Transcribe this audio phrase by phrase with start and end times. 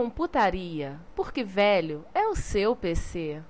[0.00, 3.42] Retrocomputaria, porque velho é o seu PC.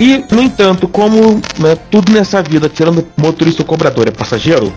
[0.00, 4.72] E, no entanto, como né, tudo nessa vida, tirando motorista ou cobrador, é passageiro,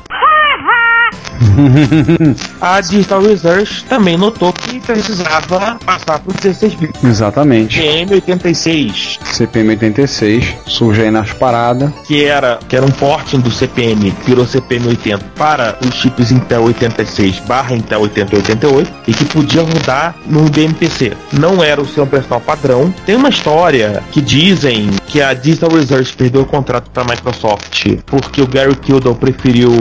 [2.61, 7.03] a Digital Research também notou que precisava passar por 16 bits.
[7.03, 7.79] Exatamente.
[7.79, 11.91] CPM86, CPM 86 surge aí nas paradas.
[12.05, 16.63] que era, que era um porting do CPM, virou CPM 80 para os chips Intel
[16.63, 21.13] 86 barra Intel 8088 e que podia rodar no BMPC.
[21.33, 22.93] Não era o seu operacional padrão.
[23.05, 27.85] Tem uma história que dizem que a Digital Research perdeu o contrato para a Microsoft
[28.05, 29.71] porque o Gary Kildall preferiu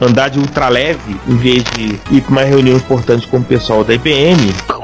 [0.00, 3.94] andar de ultraleve em vez de ir para uma reunião importante com o pessoal da
[3.94, 4.77] IBM.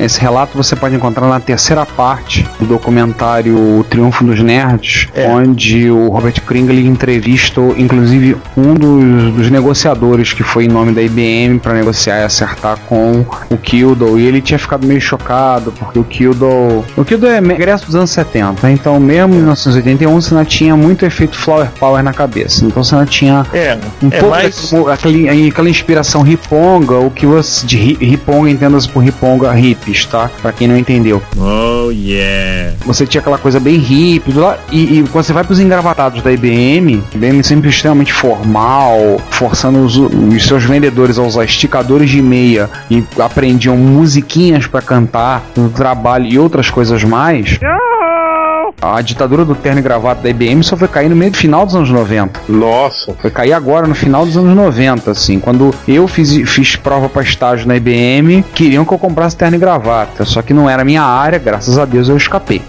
[0.00, 5.26] Esse relato você pode encontrar na terceira parte do documentário O Triunfo dos Nerds, É.
[5.28, 11.02] onde o Robert Kringle entrevistou, inclusive, um dos, dos negociadores que foi em nome da
[11.02, 14.18] IBM para negociar e acertar com o Kildall.
[14.18, 16.84] E ele tinha ficado meio chocado, porque o Kildall.
[16.96, 21.04] O Kildall é egresso dos anos 70, então, mesmo em 1981, você ainda tinha muito
[21.04, 22.64] efeito Flower Power na cabeça.
[22.64, 24.72] Então, você ainda tinha É, um é pouco mais.
[24.92, 28.50] aquela inspiração riponga, o que você de ri- riponga
[28.86, 30.30] por riponga hippies, tá?
[30.40, 31.22] Pra quem não entendeu.
[31.36, 32.74] Oh yeah.
[32.84, 36.32] Você tinha aquela coisa bem hippie, lá, e, e quando você vai pros engravatados da
[36.32, 42.68] IBM, IBM sempre extremamente formal, forçando os, os seus vendedores a usar esticadores de meia
[42.90, 47.58] e aprendiam musiquinhas pra cantar no trabalho e outras coisas mais.
[48.82, 51.64] A ditadura do terno e gravata da IBM só foi cair no meio do final
[51.64, 52.40] dos anos 90.
[52.48, 53.14] Nossa.
[53.14, 55.38] Foi cair agora, no final dos anos 90, assim.
[55.38, 59.60] Quando eu fiz, fiz prova para estágio na IBM, queriam que eu comprasse terno e
[59.60, 60.24] gravata.
[60.24, 62.60] Só que não era minha área, graças a Deus eu escapei.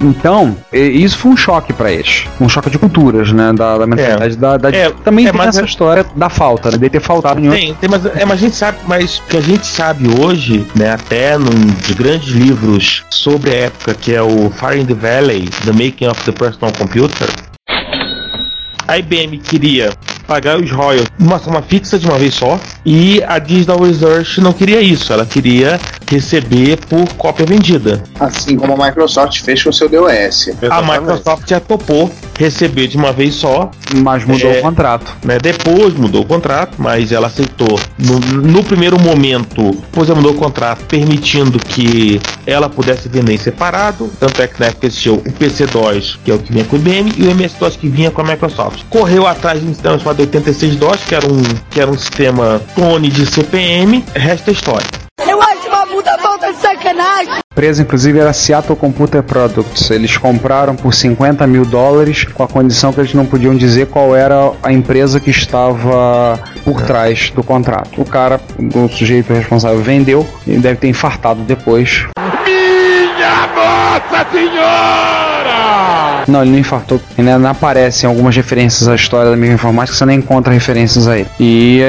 [0.00, 2.24] Então, isso foi um choque para eles.
[2.40, 3.52] Um choque de culturas, né?
[3.52, 6.78] Da, da mentalidade da, da- É, Também é, tem essa é- história da falta, né?
[6.78, 7.60] De ter faltado em outro.
[7.60, 10.64] Tem, tem, mas, é, mas a gente sabe, mas o que a gente sabe hoje,
[10.74, 14.94] né, até num dos grandes livros sobre a época, que é o Fire in the
[14.94, 17.28] Valley, The Making of the Personal Computer,
[18.86, 19.90] a IBM queria
[20.26, 22.58] pagar os royalties numa soma fixa de uma vez só,
[22.90, 25.78] e a Digital Research não queria isso, ela queria
[26.10, 28.02] receber por cópia vendida.
[28.18, 30.48] Assim como a Microsoft fez com o seu DOS.
[30.70, 34.58] A Microsoft já topou receber de uma vez só, Mas mudou É.
[34.58, 35.12] o contrato.
[35.22, 35.38] né?
[35.38, 37.78] Depois mudou o contrato, mas ela aceitou.
[37.98, 43.38] No, no primeiro momento, depois ela mudou o contrato, permitindo que ela pudesse vender em
[43.38, 44.10] separado.
[44.18, 46.78] Tanto é que na época existiu o PC-DOS, que é o que vinha com o
[46.78, 48.84] IBM, e o MS-DOS que vinha com a Microsoft.
[48.88, 53.08] Correu atrás de um sistema chamado 86-DOS, que era um, que era um sistema clone
[53.08, 54.04] de CPM.
[54.14, 54.86] Resta a história.
[55.28, 57.32] Eu acho uma puta falta de sacanagem.
[57.32, 59.90] A empresa, inclusive, era Seattle Computer Products.
[59.90, 64.14] Eles compraram por 50 mil dólares, com a condição que eles não podiam dizer qual
[64.14, 68.00] era a empresa que estava por trás do contrato.
[68.00, 72.06] O cara, o sujeito responsável, vendeu e deve ter infartado depois.
[76.28, 77.00] Não, ele não infartou.
[77.16, 81.28] Ainda não aparecem algumas referências à história da microinformática, você não encontra referências a ele.
[81.40, 81.80] E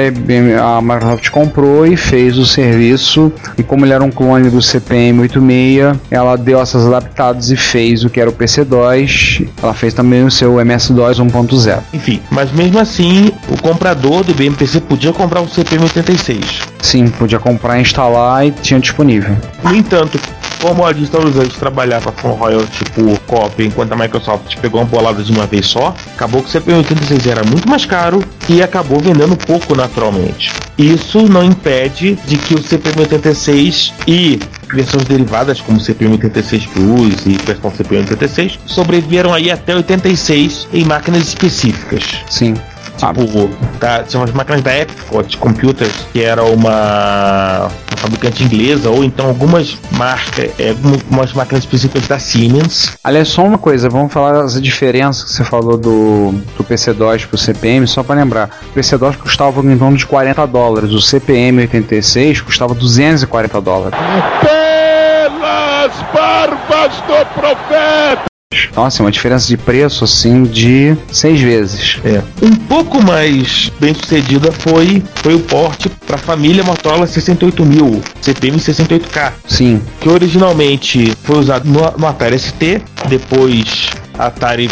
[0.58, 3.30] a Microsoft comprou e fez o serviço.
[3.58, 8.02] E como ele era um clone do CPM 86, ela deu essas adaptadas e fez
[8.02, 9.42] o que era o PC-DOS.
[9.62, 11.78] Ela fez também o seu MS-DOS 1.0.
[11.92, 16.62] Enfim, mas mesmo assim, o comprador do IBM-PC podia comprar o CPM-86.
[16.80, 19.36] Sim, podia comprar, instalar e tinha disponível.
[19.62, 20.18] No entanto,
[20.60, 25.22] como a Digital Research trabalhava com royalty por cópia, enquanto a Microsoft pegou uma bolada
[25.22, 29.36] de uma vez só, acabou que o CP86 era muito mais caro e acabou vendendo
[29.36, 30.52] pouco naturalmente.
[30.76, 34.40] Isso não impede de que o CP86 e
[34.72, 41.28] versões derivadas como o CP86 Plus e versão CP86 sobreviveram aí até 86 em máquinas
[41.28, 42.04] específicas.
[42.28, 42.54] Sim.
[42.96, 43.48] Tipo,
[43.78, 47.70] tá, são as máquinas da Epcot Computers, que era uma
[48.00, 52.96] fabricante inglesa, ou então algumas marcas, é, algumas máquinas específicas da Siemens.
[53.04, 57.38] Aliás, só uma coisa, vamos falar das diferenças que você falou do, do PC-DOS pro
[57.38, 58.50] CPM, só para lembrar.
[58.70, 63.98] O PC-DOS custava em torno de 40 dólares, o CPM 86 custava 240 dólares.
[64.40, 68.29] Pelas barbas do profeta!
[68.70, 71.98] Então, assim, uma diferença de preço, assim, de seis vezes.
[72.04, 72.22] É.
[72.42, 78.58] Um pouco mais bem sucedida foi, foi o porte para a família Motorola 68000, CPM
[78.58, 79.82] 68K, Sim.
[80.00, 84.70] que originalmente foi usado no, no Atari ST, depois Atari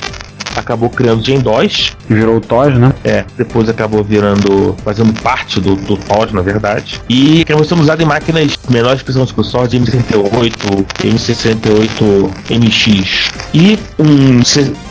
[0.59, 2.93] acabou criando Gen 2, Virou o TOS, né?
[3.05, 8.03] é, depois acabou virando, fazendo parte do, do TOS, na verdade, e que sendo usado
[8.03, 14.41] em máquinas menores que são tipo só de M68, M68 MX, e um,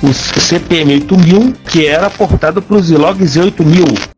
[0.08, 4.17] o CPM 8000, que era portado para o Zilog Z8000,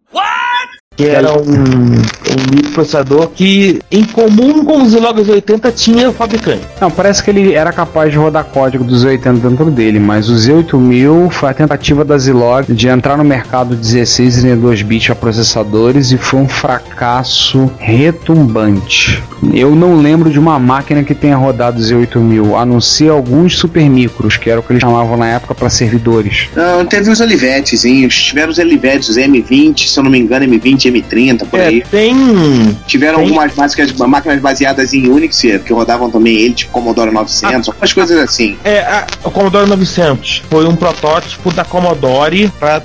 [0.99, 6.59] que era um, um microprocessador que, em comum com os Zilog Z80, tinha o fabricante.
[6.81, 10.33] Não, parece que ele era capaz de rodar código do Z80 dentro dele, mas o
[10.33, 15.15] Z8000 foi a tentativa da Zilog de entrar no mercado 16 e 32 bits para
[15.15, 19.23] processadores e foi um fracasso retumbante.
[19.53, 24.35] Eu não lembro de uma máquina que tenha rodado Z8000, a não ser alguns supermicros,
[24.35, 26.49] que era o que eles chamavam na época para servidores.
[26.53, 30.88] Não, teve os Olivettezinhos, tiveram os Olivettes, os M20, se eu não me engano, M20,
[30.91, 31.80] M30, por aí.
[31.80, 32.77] É, tem.
[32.88, 37.69] Tiveram tem- algumas máquinas, máquinas baseadas em Unix, que rodavam também ele, tipo Commodore 900,
[37.69, 38.57] algumas coisas assim.
[38.63, 42.81] É, a, o Commodore 900 foi um protótipo da Commodore para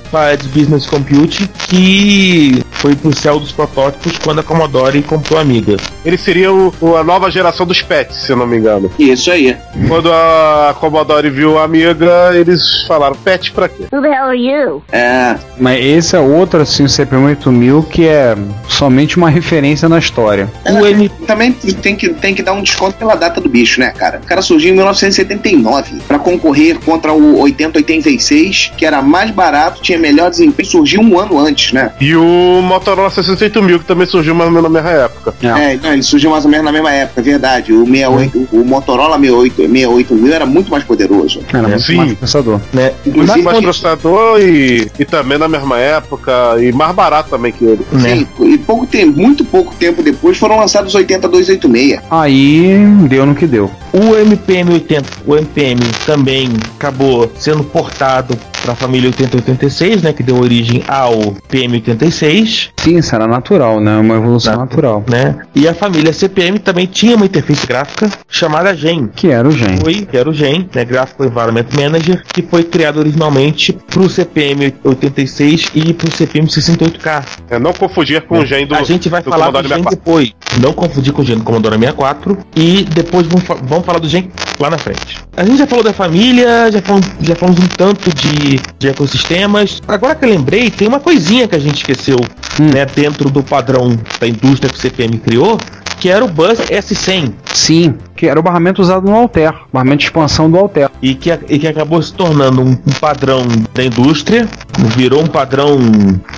[0.47, 5.77] Business Compute que foi pro céu dos protótipos quando a Commodore comprou a Amiga.
[6.05, 8.91] Ele seria o, o- a nova geração dos pets, se eu não me engano.
[8.99, 9.55] Isso aí.
[9.87, 13.85] Quando a Commodore viu a Amiga, eles falaram: pet pra quê?
[13.91, 14.83] Who the hell are you?
[14.91, 18.35] É, Mas esse é outro, assim, o CPM 8000, que é
[18.67, 20.49] somente uma referência na história.
[20.65, 23.91] O M também tem que, tem que dar um desconto pela data do bicho, né,
[23.97, 24.19] cara?
[24.23, 29.97] O cara surgiu em 1979 pra concorrer contra o 8086, que era mais barato, tinha
[29.97, 31.91] melhor desempenho, surgiu um ano antes, né?
[31.99, 35.33] E o Motorola 68000, que também surgiu mais ou menos na mesma época.
[35.41, 35.73] É.
[35.73, 37.73] É, não, ele surgiu mais ou menos na mesma época, é verdade.
[37.73, 41.41] O 68, o Motorola 68, 68000 era muito mais poderoso.
[41.53, 41.97] Era muito Sim.
[41.97, 42.59] mais processador.
[42.73, 42.91] né?
[43.05, 47.85] Inclusive mais processador e, e também na mesma época, e mais barato também que ele.
[47.91, 48.15] né?
[48.15, 52.01] Sim, e pouco tempo, muito pouco tempo depois foram lançados os 80286.
[52.09, 52.77] Aí
[53.07, 53.69] deu no que deu.
[53.97, 60.23] O MPM 80, o MPM também acabou sendo portado para a família 8086, né, que
[60.23, 61.13] deu origem ao
[61.49, 63.97] PM86, Sim, isso era natural, né?
[63.97, 64.59] Uma evolução Tá.
[64.59, 65.03] natural.
[65.09, 65.35] né?
[65.55, 69.07] E a família CPM também tinha uma interface gráfica chamada GEN.
[69.15, 69.77] Que era o gen.
[69.77, 74.09] Foi, que era o GEN, né, Graphical Environment Manager, que foi criado originalmente para o
[74.09, 77.23] CPM 86 e para o CPM 68K.
[77.49, 79.89] É, não confundir com o gen do a gente vai do falar do Gen 64.
[79.97, 80.31] depois.
[80.61, 82.37] Não confundir com o Gen do Commodore 64.
[82.55, 85.19] E depois vamos, fa- vamos falar do Gen lá na frente.
[85.37, 89.81] A gente já falou da família, já falamos, já falamos um tanto de, de ecossistemas.
[89.87, 92.17] Agora que eu lembrei, tem uma coisinha que a gente esqueceu
[92.59, 92.69] Hum.
[92.73, 95.57] né, dentro do padrão da indústria que o CPM criou,
[95.99, 97.33] que era o Buzz S100.
[97.55, 99.53] Sim, que era o barramento usado no Alter.
[99.71, 100.89] Barramento de expansão do Alter.
[101.01, 104.47] E que, e que acabou se tornando um, um padrão da indústria,
[104.95, 105.77] virou um padrão,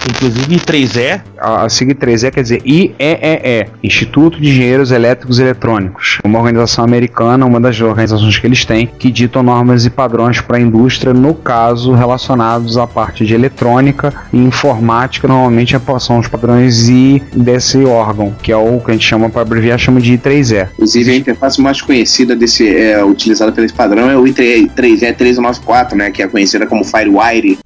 [0.10, 6.20] inclusive 3E, A, a SIG 3E quer dizer IEEE, Instituto de Engenheiros Elétricos e Eletrônicos.
[6.24, 10.58] Uma organização americana, uma das organizações que eles têm, que ditam normas e padrões para
[10.58, 15.28] a indústria, no caso, relacionados à parte de eletrônica e informática.
[15.28, 19.42] Normalmente são os padrões I desse órgão, que é o que a gente chama, para
[19.42, 20.70] abreviar, chama de I3E.
[20.74, 26.12] Inclusive, a interface mais conhecida desse, é, utilizada por esse padrão é o I3E394, né?
[26.12, 27.58] Que é conhecida como Firewire.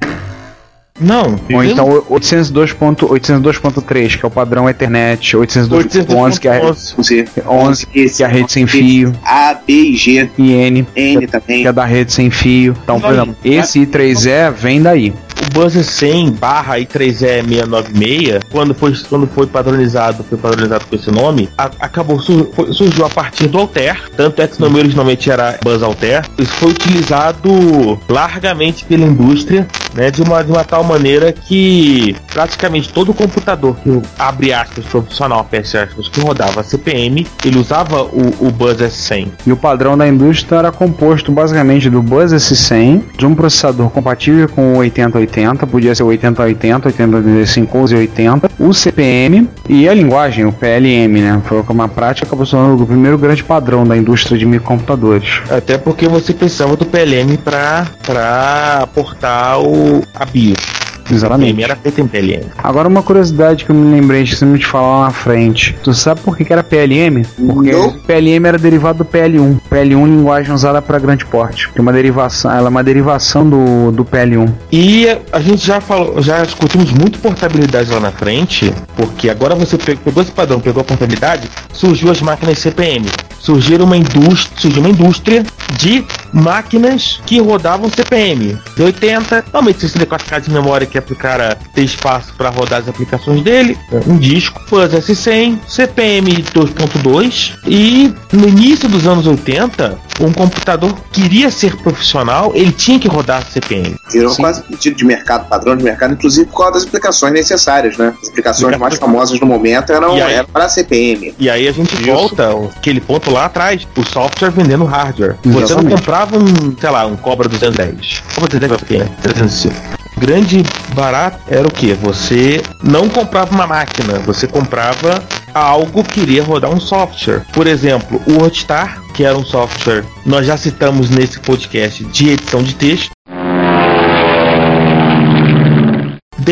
[1.01, 1.39] Não.
[1.51, 6.95] Ou então o 802.802.3, 802.3, que é o padrão Ethernet, 802.11, que é a, 811.
[6.95, 11.27] Você, 11, que é a rede sem fio, A, B e G, e N, N
[11.27, 11.63] também.
[11.63, 12.75] que é da rede sem fio.
[12.83, 15.11] Então, por exemplo, esse I3E vem daí.
[15.41, 21.49] O Buzzer 100 barra I3E696, quando foi, quando foi padronizado, foi padronizado com esse nome,
[21.57, 25.29] a- acabou, sur- foi- surgiu a partir do Alter, tanto é que esse nome originalmente
[25.31, 30.83] era Buzz Alter, isso foi utilizado largamente pela indústria, né, de uma, de uma tal
[30.83, 37.57] maneira que praticamente todo computador que abre aspas profissional, fecha aspas, que rodava CPM, ele
[37.57, 39.27] usava o, o Buzz S100.
[39.45, 44.47] E o padrão da indústria era composto basicamente do Buzz S100, de um processador compatível
[44.47, 45.30] com o 8080,
[45.69, 51.41] podia ser o 8080, 8085 ou Z80, o CPM e a linguagem, o PLM, né?
[51.45, 55.41] Foi uma prática que acabou se tornando o primeiro grande padrão da indústria de microcomputadores.
[55.49, 60.90] Até porque você precisava do PLM para portar o, a BIOS.
[61.13, 61.63] Exatamente.
[61.63, 62.43] Era feito em PLM.
[62.57, 65.75] Agora uma curiosidade que eu me lembrei, de te falar lá na frente.
[65.83, 67.23] Tu sabe por que, que era PLM?
[67.37, 67.91] Porque Não.
[67.99, 69.59] PLM era derivado do PL1.
[69.69, 71.69] PL1 linguagem usada para grande porte.
[71.69, 74.51] Que é uma derivação, ela é uma derivação do, do PL1.
[74.71, 79.77] E a gente já falou, já discutimos muito portabilidade lá na frente, porque agora você
[79.77, 83.05] pe- pegou esse padrão, pegou a portabilidade, surgiu as máquinas CPM.
[83.39, 85.43] Surgiu uma indústria, surgiu uma indústria
[85.77, 88.57] de máquinas que rodavam CPM.
[88.75, 92.87] De 80, normalmente 64K de memória que é pro cara ter espaço para rodar as
[92.87, 100.31] aplicações dele, um disco, Fuzz S100, CPM 2.2 e no início dos anos 80, um
[100.31, 103.95] computador queria ser profissional, ele tinha que rodar CPM.
[104.11, 108.13] Virou quase pedido de mercado, padrão de mercado, inclusive por causa das aplicações necessárias, né?
[108.21, 110.33] As aplicações mais famosas no momento eram, E aí?
[110.33, 111.33] eram para CPM.
[111.39, 112.11] E aí a gente Isso.
[112.11, 115.35] volta aquele ponto lá atrás, o software vendendo hardware.
[115.43, 115.95] Você não Exatamente.
[115.95, 118.23] comprava um, sei lá, um Cobra 210.
[118.33, 119.15] Cobra 210 vai né?
[119.21, 119.75] 305.
[120.17, 120.63] Grande
[120.93, 121.93] barato era o que?
[121.93, 127.45] Você não comprava uma máquina, você comprava algo que iria rodar um software.
[127.53, 132.63] Por exemplo, o Hotstar, que era um software, nós já citamos nesse podcast de edição
[132.63, 133.11] de texto.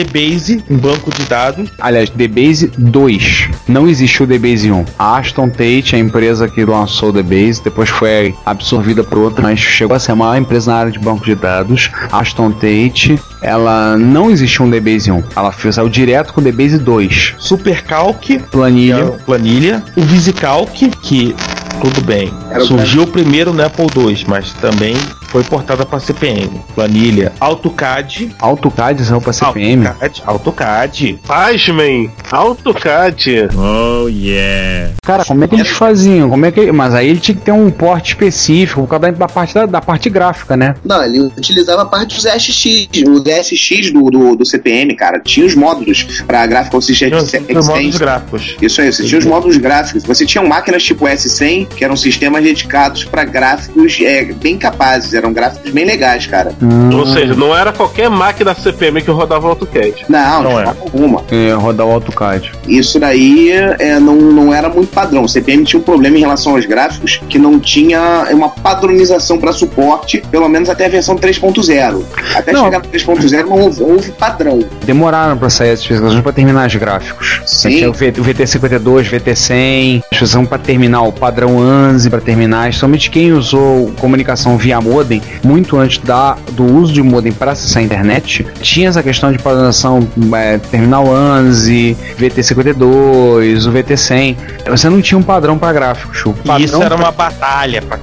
[0.04, 3.50] DBase, um banco de dados, Aliás, DBase 2.
[3.68, 4.86] Não existiu o DBase 1.
[4.98, 9.60] A Aston Tate, a empresa que lançou o DBase, depois foi absorvida por outra, mas
[9.60, 11.90] chegou a ser a maior empresa na área de banco de dados.
[12.12, 15.24] A Aston Tate, ela não existiu um DBase 1.
[15.36, 17.36] Ela fez, saiu direto com o DBase 2.
[17.38, 19.06] SuperCalc, que é Planilha.
[19.26, 21.36] planilha, o VisiCalc, que
[21.82, 24.96] tudo bem, Era o surgiu primeiro no Apple II, mas também
[25.30, 26.50] foi portada para CPM.
[26.76, 29.88] Planilha, AutoCAD, AutoCAD saiu pra CPM.
[29.88, 31.20] AutoCAD, AutoCAD.
[31.28, 33.50] Pasmem, AutoCAD.
[33.56, 34.92] Oh yeah.
[35.04, 36.30] Cara, como é que eles faziam?
[36.30, 36.72] Como é que...
[36.72, 39.82] Mas aí ele tinha que ter um porte específico por causa da, parte, da, da
[39.82, 40.76] parte gráfica, né?
[40.84, 45.20] Não, ele utilizava a parte dos SX, os SX do, do, do CPM, cara.
[45.20, 48.56] Tinha os módulos para Graphical System Tinha os- os módulos gráficos.
[48.62, 50.04] Isso aí, você tinha os módulos gráficos.
[50.04, 55.32] Você tinha máquinas tipo S100, que eram sistemas dedicados para gráficos é, bem capazes, eram
[55.34, 56.52] gráficos bem legais, cara.
[56.62, 60.06] Hum, Ou seja, não era qualquer máquina CPM que rodava o AutoCAD.
[60.10, 60.66] Não, Não de é.
[60.66, 61.24] forma alguma.
[61.32, 62.52] é, rodar o AutoCAD.
[62.68, 65.24] Isso daí é, não, não era muito padrão.
[65.24, 69.52] O CPM tinha um problema em relação aos gráficos que não tinha uma padronização para
[69.52, 72.04] suporte, pelo menos até a versão 3.0.
[72.36, 72.64] Até Não.
[72.66, 74.60] chegar no 3.0 não houve, houve padrão.
[74.86, 77.42] Demoraram pra sair as especificações pra terminar os gráficos.
[77.46, 77.70] Sim.
[77.70, 82.74] Tinha o, V- o VT52, VT100, as especificações pra terminar o padrão ANSI pra terminar.
[82.74, 84.78] Somente quem usou comunicação via
[85.10, 89.32] modem muito antes da, do uso de modem para acessar a internet tinha essa questão
[89.32, 94.38] de padronização é, terminal ANSI, VT52, o VT100.
[94.68, 96.24] Você não tinha um padrão pra gráficos.
[96.26, 98.00] O padrão isso era uma batalha para.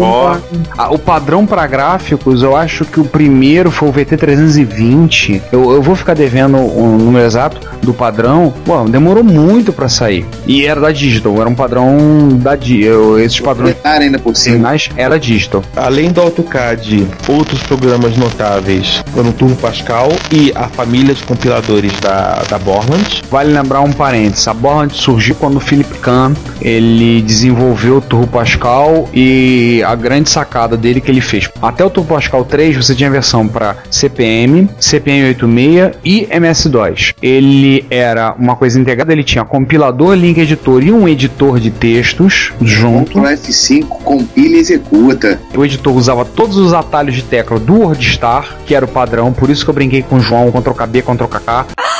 [0.00, 0.36] Ó.
[0.78, 5.42] ah, o padrão para gráficos, eu acho que o primeiro foi o VT320.
[5.50, 8.54] Eu, eu vou ficar devendo o número exato do padrão.
[8.64, 10.24] Bom, demorou muito para sair.
[10.46, 13.18] E era da Digital, era um padrão da Digital.
[13.18, 14.74] Esses padrões ainda por cima.
[14.96, 15.62] era Digital.
[15.74, 21.92] Além do AutoCAD, outros programas notáveis foram o Turbo Pascal e a família de compiladores
[22.00, 23.22] da, da Borland.
[23.30, 28.26] Vale lembrar um parênteses, a Borland surgiu quando o Philip Kahn ele desenvolveu o Turbo
[28.26, 31.48] Pascal e a grande sacada dele que ele fez.
[31.62, 37.14] Até o Turbo Pascal 3 você tinha versão para CPM, CPM 86 e MS-DOS.
[37.22, 42.52] Ele era uma coisa integrada, ele tinha compilador, link editor e um editor de textos
[42.60, 43.12] junto.
[43.12, 45.40] Ctrl F5, compila e executa.
[45.56, 49.50] O editor usava todos os atalhos de tecla do WordStar, que era o padrão, por
[49.50, 51.95] isso que eu brinquei com o João, Ctrl KB, Ctrl KK.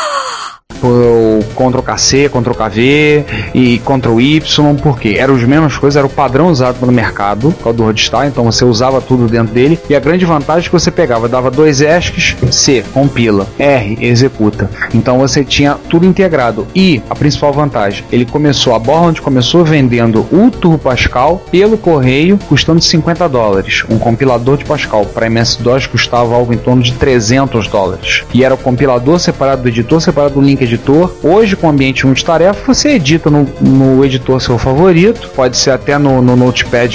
[0.83, 6.11] O Ctrl KC, Ctrl KV e Ctrl Y, porque eram as mesmas coisas, era o
[6.11, 9.78] padrão usado no mercado, que é o do WordStar, então você usava tudo dentro dele.
[9.88, 14.71] E a grande vantagem é que você pegava, dava dois ESCs, C, compila, R, executa.
[14.95, 16.66] Então você tinha tudo integrado.
[16.75, 22.38] E a principal vantagem, ele começou, a Borland começou vendendo o Turbo Pascal pelo correio,
[22.49, 23.85] custando 50 dólares.
[23.88, 28.25] Um compilador de Pascal para MS-DOS custava algo em torno de 300 dólares.
[28.35, 31.12] E era o compilador separado do editor, separado do link editor.
[31.23, 35.99] Hoje, com o ambiente multitarefa, você edita no, no editor seu favorito, pode ser até
[35.99, 36.90] no, no Notepad++,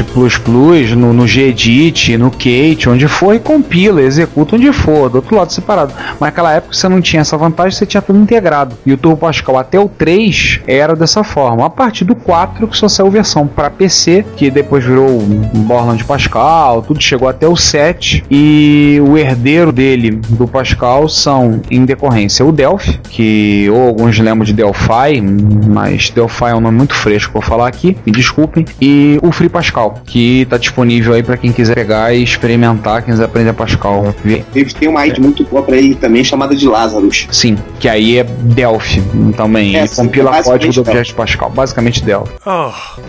[0.95, 5.51] no, no Gedit, no Kate, onde for, e compila, executa onde for, do outro lado
[5.51, 5.93] separado.
[6.19, 8.75] Mas naquela época você não tinha essa vantagem, você tinha tudo integrado.
[8.85, 11.65] E o Turbo Pascal até o 3 era dessa forma.
[11.65, 16.81] A partir do 4 que só saiu versão para PC, que depois virou Borland Pascal,
[16.81, 22.51] tudo chegou até o 7 e o herdeiro dele do Pascal são em decorrência o
[22.51, 25.21] Delphi, que ou alguns lembram de Delphi,
[25.67, 28.65] mas Delphi é um nome muito fresco, vou falar aqui, me desculpem.
[28.79, 33.13] E o Free Pascal, que tá disponível aí para quem quiser pegar e experimentar, quem
[33.13, 34.13] quiser aprender Pascal.
[34.55, 37.27] Eles têm uma ID muito boa pra ele também, chamada de Lazarus.
[37.31, 39.01] Sim, que aí é Delphi
[39.35, 40.99] também, É, e sim, compila basicamente código do Delphi.
[40.99, 42.33] Objeto Pascal, basicamente Delphi.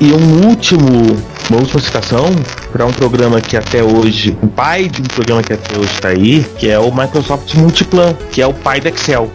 [0.00, 1.16] E um último,
[1.50, 2.30] uma última citação
[2.72, 6.08] para um programa que até hoje, o pai de um programa que até hoje está
[6.08, 9.30] aí, que é o Microsoft Multiplan, que é o pai do Excel.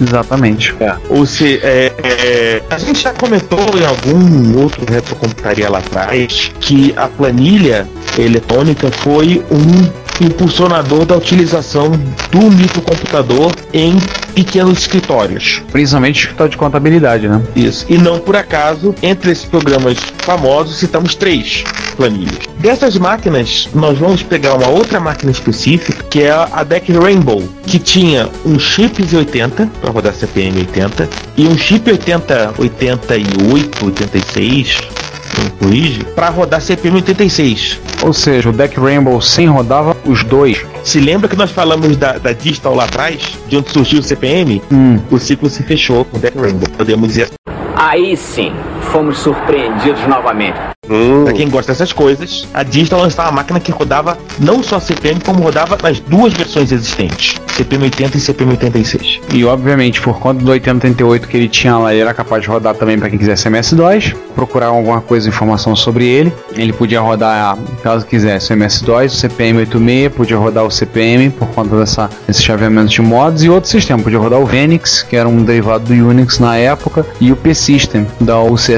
[0.00, 0.74] Exatamente.
[1.08, 6.94] Ou se, é, é, a gente já comentou em algum outro retrocomputaria lá atrás que
[6.96, 9.90] a planilha eletrônica foi um
[10.24, 11.90] impulsionador da utilização
[12.30, 13.98] do microcomputador em
[14.34, 15.62] pequenos escritórios.
[15.72, 17.42] Principalmente escritório de contabilidade, né?
[17.56, 17.84] Isso.
[17.88, 21.64] E não por acaso, entre esses programas famosos, citamos três
[21.96, 22.38] planilhas.
[22.58, 27.78] Dessas máquinas, nós vamos pegar uma outra máquina específica, que é a DEC Rainbow, que
[27.78, 34.78] tinha um chip Z80 para rodar CPM 80 e um chip 80 88, 86,
[35.58, 37.80] corrige, para rodar CPM 86.
[38.02, 40.64] Ou seja, o Deck Rainbow 100 rodava os dois.
[40.84, 44.62] Se lembra que nós falamos da, da Digital lá atrás, de onde surgiu o CPM?
[44.72, 44.98] Hum.
[45.10, 46.68] O ciclo se fechou com o DEC Rainbow.
[46.76, 47.28] Podemos dizer
[47.80, 48.52] Aí sim,
[48.88, 50.56] fomos surpreendidos novamente.
[50.90, 51.24] Hum.
[51.24, 55.20] Pra quem gosta dessas coisas, a Digital lançava uma máquina que rodava não só CPM,
[55.20, 59.20] como rodava nas duas versões existentes, CPM 80 e CPM 86.
[59.32, 62.74] E obviamente, por conta do 8088 que ele tinha lá, ele era capaz de rodar
[62.74, 66.32] também para quem quisesse MS-DOS, procurar alguma coisa, informação sobre ele.
[66.52, 71.48] Ele podia rodar, caso quisesse, o MS-DOS, o CPM 86, podia rodar o CPM por
[71.48, 75.28] conta dessa, desse chaveamento de modos, e outro sistema, podia rodar o Venix, que era
[75.28, 78.77] um derivado do Unix na época, e o P-System da UCSD,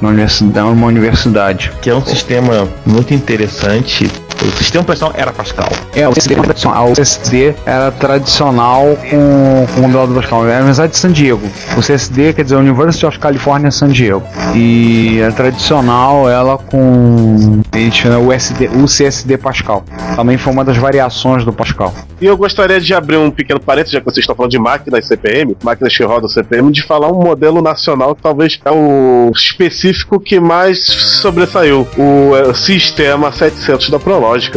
[0.00, 1.72] na universidade, uma universidade.
[1.80, 4.10] Que é um sistema muito interessante.
[4.40, 5.68] O sistema operacional era Pascal.
[5.94, 6.90] É, o CSD era tradicional.
[6.90, 10.46] O CSD era tradicional com, com o modelo do Pascal.
[10.46, 11.48] Era na verdade de San Diego.
[11.76, 14.22] O CSD quer dizer University of California San Diego.
[14.54, 19.84] E é tradicional ela com a gente chama o, SD, o CSD Pascal.
[20.16, 21.92] Também foi uma das variações do Pascal.
[22.20, 25.06] E eu gostaria de abrir um pequeno parênteses, já que vocês estão falando de máquinas
[25.06, 30.18] CPM, máquinas que rodam CPM, de falar um modelo nacional que talvez é o específico
[30.18, 33.98] que mais sobressaiu, o eh, sistema 700 da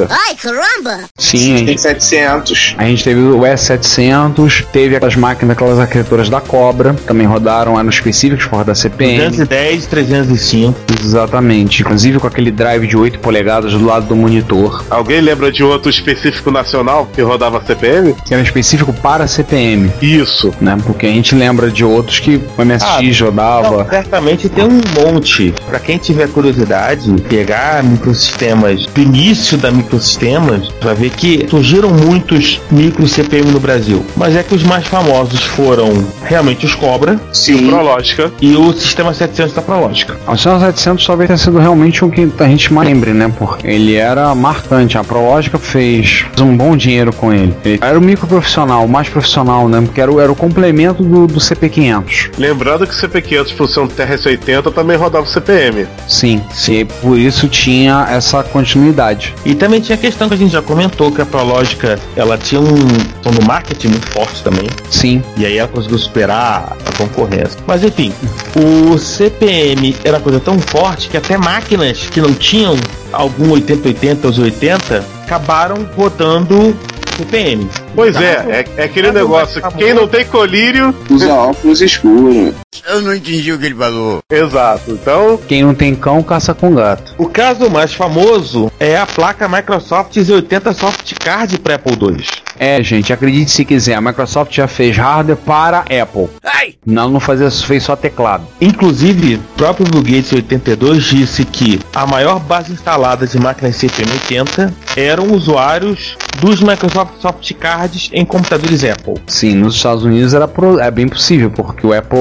[0.10, 1.06] Ai, caramba!
[1.18, 2.76] Sim, a Tem gente, 700.
[2.78, 7.90] a gente teve o S700, teve aquelas máquinas, aquelas arquiteturas da Cobra, também rodaram, eram
[7.90, 9.18] específicos para rodar CPM.
[9.30, 10.80] 210 305.
[11.04, 15.64] Exatamente, inclusive com aquele drive de 8 polegadas do lado do monitor, Alguém lembra de
[15.64, 18.16] outro específico nacional que rodava CPM?
[18.26, 19.92] que era específico para CPM.
[20.02, 20.54] Isso.
[20.62, 20.78] né?
[20.86, 23.84] Porque a gente lembra de outros que o MSX rodava.
[23.84, 25.54] Não, certamente tem um monte.
[25.68, 32.60] Pra quem tiver curiosidade, pegar microsistemas do início da microsistemas, vai ver que surgiram muitos
[32.72, 34.04] micro CPM no Brasil.
[34.16, 37.68] Mas é que os mais famosos foram realmente os Cobra Sim.
[37.70, 38.32] Prológica.
[38.42, 40.18] e o sistema 700 da Prológica.
[40.28, 43.32] O Cessna 700 talvez tenha sido realmente o que a gente mais lembre, né?
[43.38, 44.98] Porque ele era marcante.
[44.98, 47.54] A Prológica fez um bom dinheiro com ele.
[47.64, 49.82] Ele era o micro profissional, o mais profissional, né?
[49.82, 52.32] Porque era, o- era o complemento do, do CP500.
[52.38, 55.86] Lembrando que o CP500 função TRS-80 também rodava CPM.
[56.08, 59.34] Sim, e por isso tinha essa continuidade.
[59.46, 62.62] E também tinha a questão que a gente já comentou, que a Prológica, ela tinha
[62.62, 62.76] um
[63.22, 64.68] tom do marketing muito forte também.
[64.90, 67.60] Sim, E aí ela conseguiu superar a concorrência.
[67.66, 68.14] Mas enfim,
[68.56, 72.76] o CPM era coisa tão forte que até máquinas que não tinham
[73.12, 76.76] algum 8080 ou 80 acabaram rodando
[77.18, 77.70] CPM.
[77.96, 79.62] Pois é, é, é aquele negócio.
[79.78, 80.96] Quem não tem colírio.
[81.10, 82.54] Usa óculos escuros.
[82.88, 84.20] Eu não entendi o que ele falou.
[84.30, 84.92] Exato.
[84.92, 87.14] Então, quem não tem cão, caça com gato.
[87.18, 92.26] O caso mais famoso é a placa Microsoft Z80 Soft Card para Apple II.
[92.64, 96.28] É, gente, acredite se quiser, a Microsoft já fez hardware para Apple.
[96.44, 96.76] Ai!
[96.86, 98.44] Não, não fazia, fez só teclado.
[98.62, 104.12] Inclusive, o próprio Bill Gates 82 disse que a maior base instalada de máquinas CPM
[104.12, 109.16] 80 eram usuários dos Microsoft Soft Cards em computadores Apple.
[109.26, 112.20] Sim, nos Estados Unidos era pro- é bem possível, porque o Apple,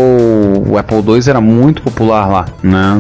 [0.67, 2.97] o Apple II era muito popular lá, né?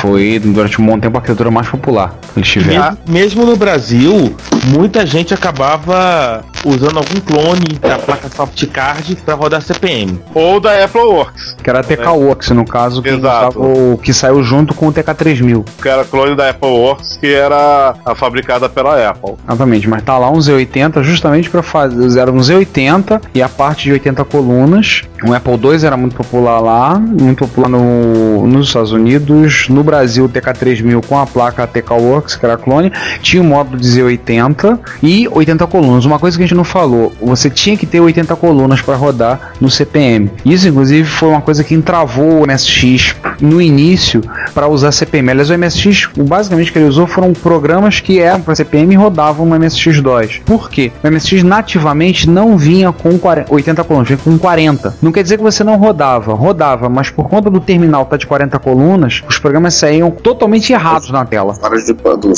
[0.00, 2.82] Foi durante um bom tempo a arquitetura mais popular que eles tiveram.
[2.82, 9.34] Mesmo, mesmo no Brasil, muita gente acabava usando algum clone da placa Soft Card para
[9.34, 10.20] rodar CPM.
[10.34, 13.60] ou da Apple Works, Que era a TK Works, no caso, que, Exato.
[13.60, 15.64] usava que saiu junto com o TK3000.
[15.80, 19.34] que era clone da Apple Works, que era a fabricada pela Apple.
[19.46, 22.18] Exatamente, mas tá lá um Z80 justamente para fazer.
[22.18, 25.02] Era um Z80 e a parte de 80 colunas.
[25.24, 29.68] O Apple II era muito popular lá, muito popular no, nos Estados Unidos.
[29.68, 32.92] No Brasil, o TK3000 com a placa TK Works, que era clone.
[33.20, 36.04] Tinha o módulo de Z80 e 80 colunas.
[36.04, 37.12] Uma coisa que a gente gente não falou.
[37.20, 40.30] Você tinha que ter 80 colunas para rodar no CPM.
[40.44, 44.20] Isso, inclusive, foi uma coisa que entravou o MSX no início
[44.54, 45.30] para usar CPM.
[45.30, 48.96] Aliás, o MSX, o basicamente que ele usou foram programas que eram para CPM e
[48.96, 50.42] rodavam no MSX2.
[50.44, 50.92] Por quê?
[51.02, 54.96] O MSX nativamente não vinha com 40, 80 colunas, vinha com 40.
[55.00, 58.16] Não quer dizer que você não rodava, rodava, mas por conta do terminal estar tá
[58.18, 61.54] de 40 colunas, os programas saíam totalmente errados na tela.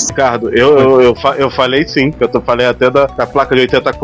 [0.08, 3.62] Ricardo, eu, eu, eu, eu falei sim, que eu falei até da, da, placa de
[3.62, 4.03] 80 colunas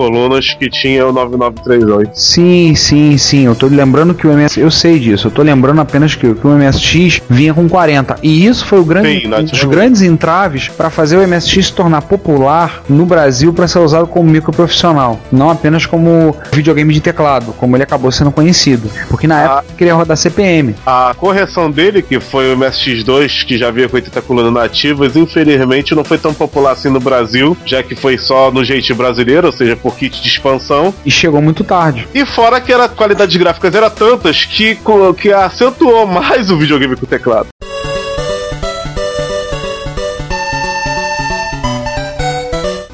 [0.59, 2.13] que tinha o 9938.
[2.15, 3.47] Sim, sim, sim.
[3.47, 4.57] Eu tô lembrando que o MSX.
[4.57, 8.17] Eu sei disso, eu tô lembrando apenas que, que o MSX vinha com 40.
[8.23, 11.73] E isso foi o grande, sim, um dos grandes entraves para fazer o MSX se
[11.73, 17.53] tornar popular no Brasil para ser usado como microprofissional, não apenas como videogame de teclado,
[17.53, 18.91] como ele acabou sendo conhecido.
[19.09, 20.75] Porque na a, época queria rodar CPM.
[20.85, 25.95] A correção dele, que foi o MSX2, que já vinha com 80 colunas nativas, infelizmente
[25.95, 29.53] não foi tão popular assim no Brasil, já que foi só no jeito brasileiro, ou
[29.53, 30.95] seja, por kit de expansão.
[31.05, 32.07] E chegou muito tarde.
[32.15, 34.79] E fora que a qualidade de gráficas era tantas que,
[35.19, 37.49] que acentuou mais o videogame com o teclado.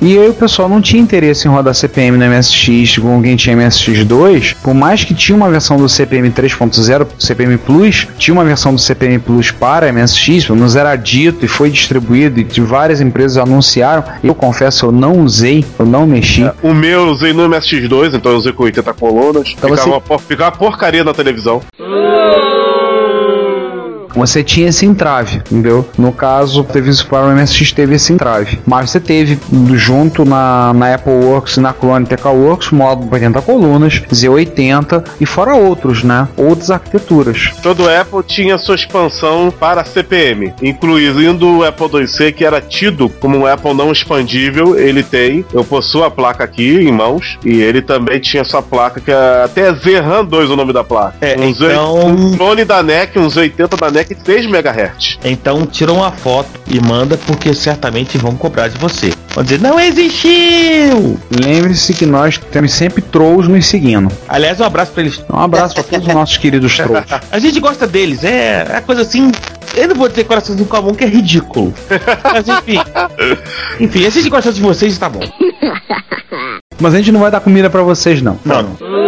[0.01, 3.57] E aí o pessoal não tinha interesse em rodar CPM no MSX com quem tinha
[3.57, 8.75] MSX2, por mais que tinha uma versão do CPM 3.0, CPM Plus, tinha uma versão
[8.75, 13.01] do CPM Plus para MSX, pelo menos era dito e foi distribuído e de várias
[13.01, 14.05] empresas anunciaram.
[14.23, 16.45] Eu confesso, eu não usei, eu não mexi.
[16.45, 19.55] É, o meu eu usei no MSX2, então eu usei com 80 colunas.
[19.57, 20.13] Então ficava, você...
[20.13, 21.63] uma, ficava porcaria na televisão.
[21.81, 22.56] Uh!
[24.17, 25.89] Você tinha esse entrave, entendeu?
[25.99, 28.59] No caso, teve para o MSX teve esse entrave.
[28.67, 29.39] Mas você teve
[29.75, 35.27] junto na, na Apple Works e na Clone TK Works, modo 80 colunas, Z80 e
[35.27, 36.29] fora outros, né?
[36.37, 37.53] Outras arquiteturas.
[37.63, 43.37] Todo Apple tinha sua expansão para CPM, incluindo o Apple IIc, que era tido como
[43.37, 44.79] um Apple não expandível.
[44.79, 49.01] Ele tem, eu possuo a placa aqui em mãos, e ele também tinha sua placa,
[49.01, 51.17] que é até Zerran 2 o nome da placa.
[51.21, 52.07] É, um então...
[52.07, 55.19] Um clone da NEC, uns 80 da NEC que 3 MHz.
[55.25, 59.13] Então tira uma foto e manda porque certamente vão cobrar de você.
[59.35, 61.19] Vão dizer, não existiu!
[61.31, 64.11] Lembre-se que nós temos sempre trolls nos seguindo.
[64.29, 65.23] Aliás, um abraço pra eles.
[65.31, 67.07] Um abraço pra todos os nossos queridos trolls.
[67.31, 69.31] A gente gosta deles, é, é coisa assim.
[69.75, 71.75] Eu não vou ter coraçãozinho comum que é ridículo.
[72.25, 72.79] Mas enfim.
[73.79, 75.21] Enfim, a gente gosta de vocês, tá bom.
[76.81, 78.39] Mas a gente não vai dar comida para vocês, não.
[78.45, 78.63] Não.
[78.63, 79.06] não.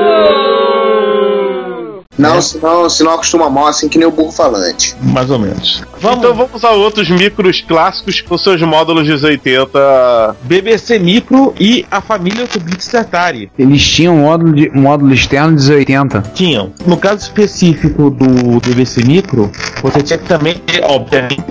[2.19, 2.41] Não, né?
[2.41, 4.95] senão, senão acostuma mal, assim que nem o burro falante.
[5.01, 5.83] Mais ou menos.
[6.01, 6.19] Vamos.
[6.19, 10.37] Então vamos a outros micros clássicos com seus módulos de 80.
[10.43, 13.51] BBC Micro e a família 8-bits Atari.
[13.59, 16.23] Eles tinham um módulo, de, módulo externo de 80.
[16.35, 16.73] Tinham.
[16.87, 19.51] No caso específico do BBC Micro,
[19.83, 21.43] você tinha que também ter, obviamente,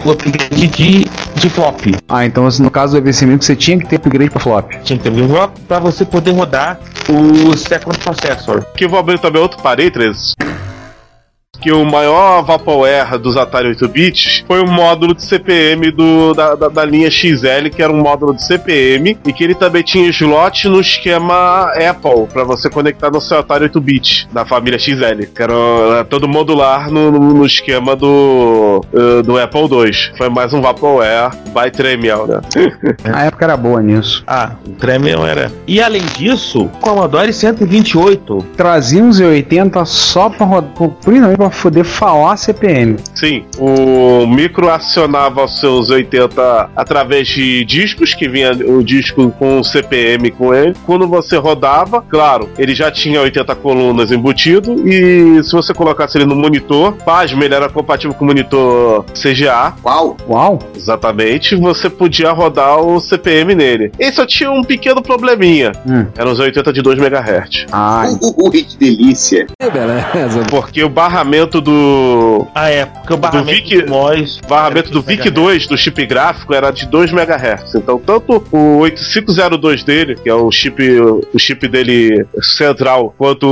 [0.67, 1.05] de,
[1.37, 1.81] de flop.
[2.07, 4.71] Ah, então no caso do BBC Micro você tinha que ter upgrade para flop.
[4.83, 8.65] Tinha que ter upgrade flop para você poder rodar o Second Processor.
[8.75, 10.35] Que eu vou abrir também outro parênteses
[11.59, 16.55] que o maior vaporware dos Atari 8 bits foi o módulo de CPM do, da,
[16.55, 20.09] da, da, linha XL, que era um módulo de CPM, e que ele também tinha
[20.09, 25.25] slot no esquema Apple, para você conectar no seu Atari 8 bits, da família XL,
[25.33, 30.17] que era, era todo modular no, no, no esquema do, uh, do Apple II.
[30.17, 32.41] Foi mais um vaporware by Tremel, né?
[33.13, 34.23] A época era boa nisso.
[34.27, 35.51] Ah, o Tremel era.
[35.67, 40.71] E além disso, o Commodore 128 trazia uns 80 só para rodar,
[41.49, 42.97] pra poder falar CPM.
[43.15, 49.59] Sim, o micro acionava os seus 80 através de discos, que vinha o disco com
[49.59, 50.73] o CPM com ele.
[50.85, 56.25] Quando você rodava, claro, ele já tinha 80 colunas embutido e se você colocasse ele
[56.25, 59.73] no monitor, pasme, ele era compatível com o monitor CGA.
[59.83, 60.17] Uau!
[60.27, 60.59] Uau!
[60.75, 63.91] Exatamente, você podia rodar o CPM nele.
[63.99, 65.71] Esse só tinha um pequeno probleminha.
[65.87, 66.05] Hum.
[66.17, 67.65] Eram os 80 de 2 MHz.
[67.71, 68.17] Ai,
[68.51, 69.47] que delícia!
[69.71, 70.43] beleza.
[70.49, 72.47] Porque o barramento barramento do.
[72.55, 76.05] Ah, é, porque o barramento do VIC, do, MOS, barramento do VIC 2 do chip
[76.05, 77.75] gráfico era de 2 MHz.
[77.75, 83.47] Então, tanto o 8502 dele, que é o chip, o chip dele central, quanto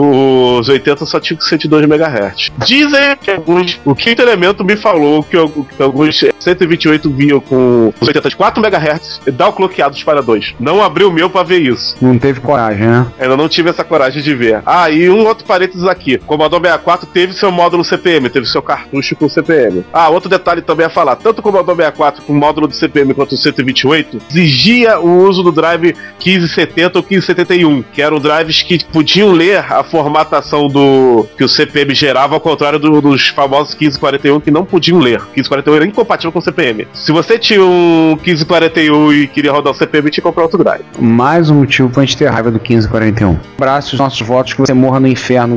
[0.59, 2.51] os 80 só tinha que ser de 2 MHz.
[2.65, 3.79] Dizem que alguns.
[3.85, 5.37] O quinto elemento me falou que,
[5.75, 10.21] que alguns 128 vinham com os 80 de 4 MHz e dá o cloqueados para
[10.21, 10.55] 2.
[10.59, 11.95] Não abriu o meu para ver isso.
[12.01, 13.07] Não teve coragem, né?
[13.19, 14.61] Ainda não tive essa coragem de ver.
[14.65, 16.15] Ah, e um outro parênteses aqui.
[16.15, 19.83] O Commodore 64 teve seu modo módulo CPM, teve seu cartucho com CPM.
[19.91, 23.13] Ah, outro detalhe também a falar: tanto o Commodore 64 com o módulo de CPM
[23.13, 28.83] quanto o 128 exigia o uso do drive 1570 ou 1571, que eram drives que
[28.85, 34.39] podiam ler a formatação do que o CPM gerava, ao contrário do- dos famosos 1541
[34.39, 35.19] que não podiam ler.
[35.35, 36.87] 1541 era incompatível com o CPM.
[36.93, 40.83] Se você tinha um 1541 e queria rodar o CPM, tinha que comprar outro drive.
[40.99, 43.37] Mais um motivo pra gente ter raiva do 1541.
[43.57, 45.55] Abraço os nossos votos que você morra no inferno,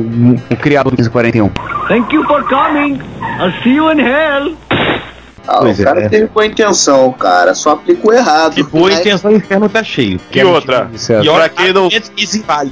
[0.49, 1.49] o criador do 1541.
[1.87, 2.99] Thank you for coming.
[3.21, 4.98] I'll see you in hell.
[5.47, 6.09] Ah, pois o cara é.
[6.09, 7.53] teve boa intenção, cara.
[7.53, 8.55] Só aplicou errado.
[8.55, 8.99] Que boa né?
[8.99, 10.19] intenção, o inferno tá cheio.
[10.31, 11.99] Que outra, e pra quem não, é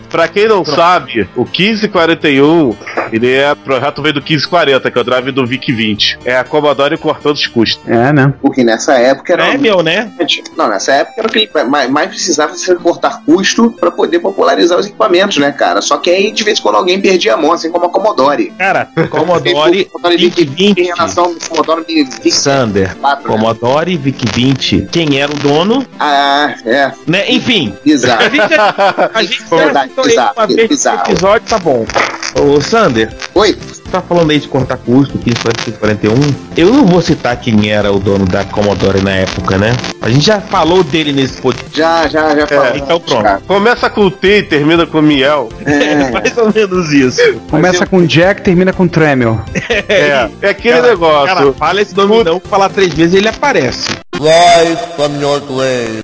[0.10, 0.75] pra quem não Pronto.
[0.75, 2.75] sabe, o 1541,
[3.12, 6.19] ele é projeto veio do 1540, que é o drive do VIC 20.
[6.25, 7.82] É a Commodore cortando os custos.
[7.88, 8.34] É, né?
[8.41, 9.47] Porque nessa época era...
[9.47, 9.60] É um...
[9.60, 10.12] meu, né?
[10.56, 14.77] Não, nessa época era o que mais, mais precisava ser cortar custo pra poder popularizar
[14.77, 15.82] os equipamentos, né, cara?
[15.82, 18.53] Só que aí, de vez em quando, alguém perdia a mão, assim como a Commodore.
[18.58, 20.80] Cara, Commodore VIC 20.
[20.80, 22.32] Em relação ao Commodore VIC 20.
[22.58, 23.38] Commander, Patrulha.
[23.38, 25.86] Commodore, VIC-20, quem era o dono.
[26.00, 26.91] Ah, é.
[27.06, 27.30] Né?
[27.30, 27.76] Enfim.
[27.86, 28.24] Exato.
[28.24, 28.41] A gente,
[29.13, 31.12] a gente exato, exato, uma vez exato.
[31.12, 31.86] episódio, tá bom.
[32.39, 33.13] Ô, Sander.
[33.36, 36.13] Oi você tá falando aí de cortar custo, 1541.
[36.56, 39.76] Eu não vou citar quem era o dono da Commodore na época, né?
[40.02, 41.78] A gente já falou dele nesse podcast.
[41.78, 42.76] Já, já, já falou.
[42.76, 43.23] então pronto.
[43.23, 43.41] cara.
[43.47, 45.50] Começa com o T e termina com o Miel.
[45.65, 46.12] É.
[46.12, 47.21] Mais ou menos isso.
[47.50, 49.39] Começa com Jack, termina com Tremel.
[49.88, 51.36] É, é aquele Cara, negócio.
[51.36, 53.89] Cara, fala esse nome não, falar três vezes ele aparece.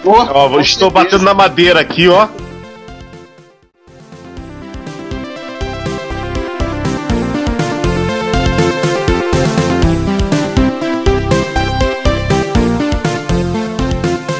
[0.06, 2.28] Ó, estou batendo na madeira aqui, ó.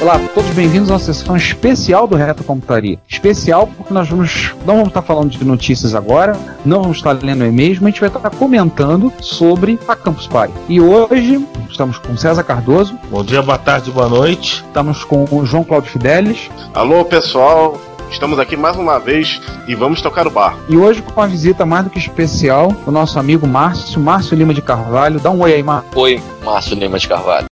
[0.04, 2.98] Olá, todos bem-vindos a uma sessão especial do Reto Computaria.
[3.08, 7.42] Especial porque nós vamos, não vamos estar falando de notícias agora, não vamos estar lendo
[7.42, 10.52] e-mails, mas a gente vai estar comentando sobre a Campus Party.
[10.68, 14.62] E hoje estamos com César Cardoso, Bom dia, boa tarde, boa noite.
[14.66, 17.80] estamos com o João Cláudio Fidelis Alô, pessoal.
[18.10, 20.54] Estamos aqui mais uma vez e vamos tocar o bar.
[20.68, 24.52] e hoje com uma visita mais do que especial, o nosso amigo Márcio, Márcio Lima
[24.52, 25.18] de Carvalho.
[25.18, 25.98] Dá um oi aí, Márcio.
[25.98, 27.46] Oi, Márcio Lima de Carvalho.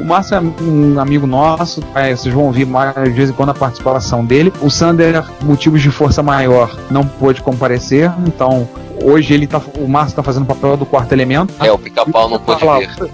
[0.00, 3.50] O Márcio é um amigo nosso, é, vocês vão ouvir mais de vez em quando
[3.50, 4.52] a participação dele.
[4.60, 8.68] O Sander, motivos de força maior, não pôde comparecer, então
[9.02, 11.54] hoje ele tá, o Márcio tá fazendo o papel do quarto elemento.
[11.60, 13.10] É, o pica-pau não pôde Fala, vir.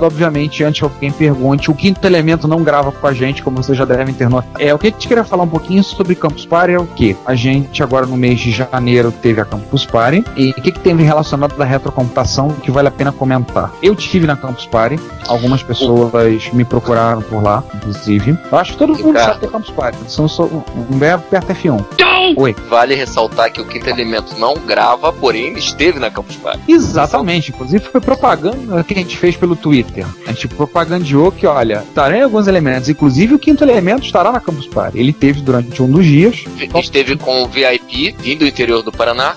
[0.00, 3.76] Obviamente, antes que alguém pergunte, o quinto elemento não grava com a gente, como vocês
[3.76, 4.60] já devem ter notado.
[4.60, 7.16] É, o que a gente queria falar um pouquinho sobre Campus Party é o que?
[7.24, 10.80] A gente agora no mês de janeiro teve a Campus Party e o que, que
[10.80, 13.72] teve relacionado da retrocomputação que vale a pena comentar?
[13.82, 18.38] Eu tive na Campus Party, algumas pessoas me procuraram por lá, inclusive.
[18.50, 19.26] Eu acho que todo mundo Ricardo.
[19.26, 19.98] sabe que é Campus Party.
[20.08, 22.09] São só um verbo perto F1.
[22.36, 22.54] Oi.
[22.68, 26.60] Vale ressaltar que o quinto elemento não grava, porém ele esteve na Campus Party.
[26.68, 30.06] Exatamente, inclusive foi propaganda que a gente fez pelo Twitter.
[30.26, 34.40] A gente propagandeou que, olha, estarão em alguns elementos, inclusive o quinto elemento estará na
[34.40, 34.98] Campus Party.
[34.98, 39.36] Ele teve durante um dos dias, Esteve com o VIP, vindo do interior do Paraná.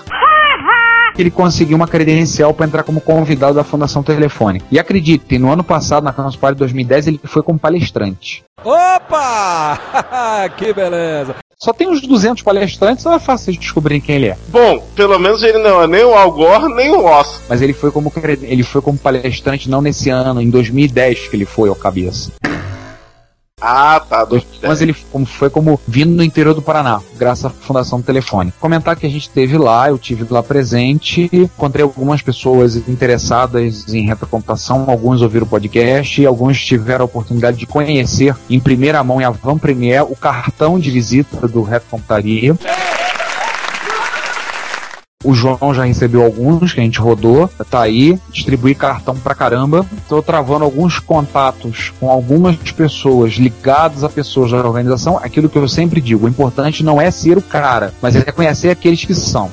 [1.16, 4.64] ele conseguiu uma credencial para entrar como convidado da Fundação Telefônica.
[4.70, 8.42] E acreditem, no ano passado, na Campus Party 2010, ele foi como palestrante.
[8.64, 9.78] Opa!
[10.56, 11.36] que beleza!
[11.58, 14.38] Só tem uns 200 palestrantes, então é fácil de descobrir quem ele é.
[14.48, 17.40] Bom, pelo menos ele não é nem o Al Gore, nem o Ross.
[17.48, 18.12] Mas ele foi como
[18.42, 22.32] ele foi como palestrante não nesse ano, em 2010 que ele foi ao cabeça.
[23.66, 24.26] Ah, tá.
[24.62, 28.52] Mas ele como- foi como vindo do interior do Paraná, graças à Fundação Telefone.
[28.60, 34.04] Comentar que a gente teve lá, eu tive lá presente, encontrei algumas pessoas interessadas em
[34.06, 39.20] retrocomputação, alguns ouviram o podcast, e alguns tiveram a oportunidade de conhecer em primeira mão
[39.20, 42.54] em Avan Premier o cartão de visita do Retrocomputaria.
[45.24, 49.86] O João já recebeu alguns que a gente rodou, tá aí, distribuí cartão pra caramba.
[50.06, 55.18] Tô travando alguns contatos com algumas pessoas ligadas a pessoas da organização.
[55.18, 58.68] Aquilo que eu sempre digo, o importante não é ser o cara, mas é conhecer
[58.68, 59.50] aqueles que são.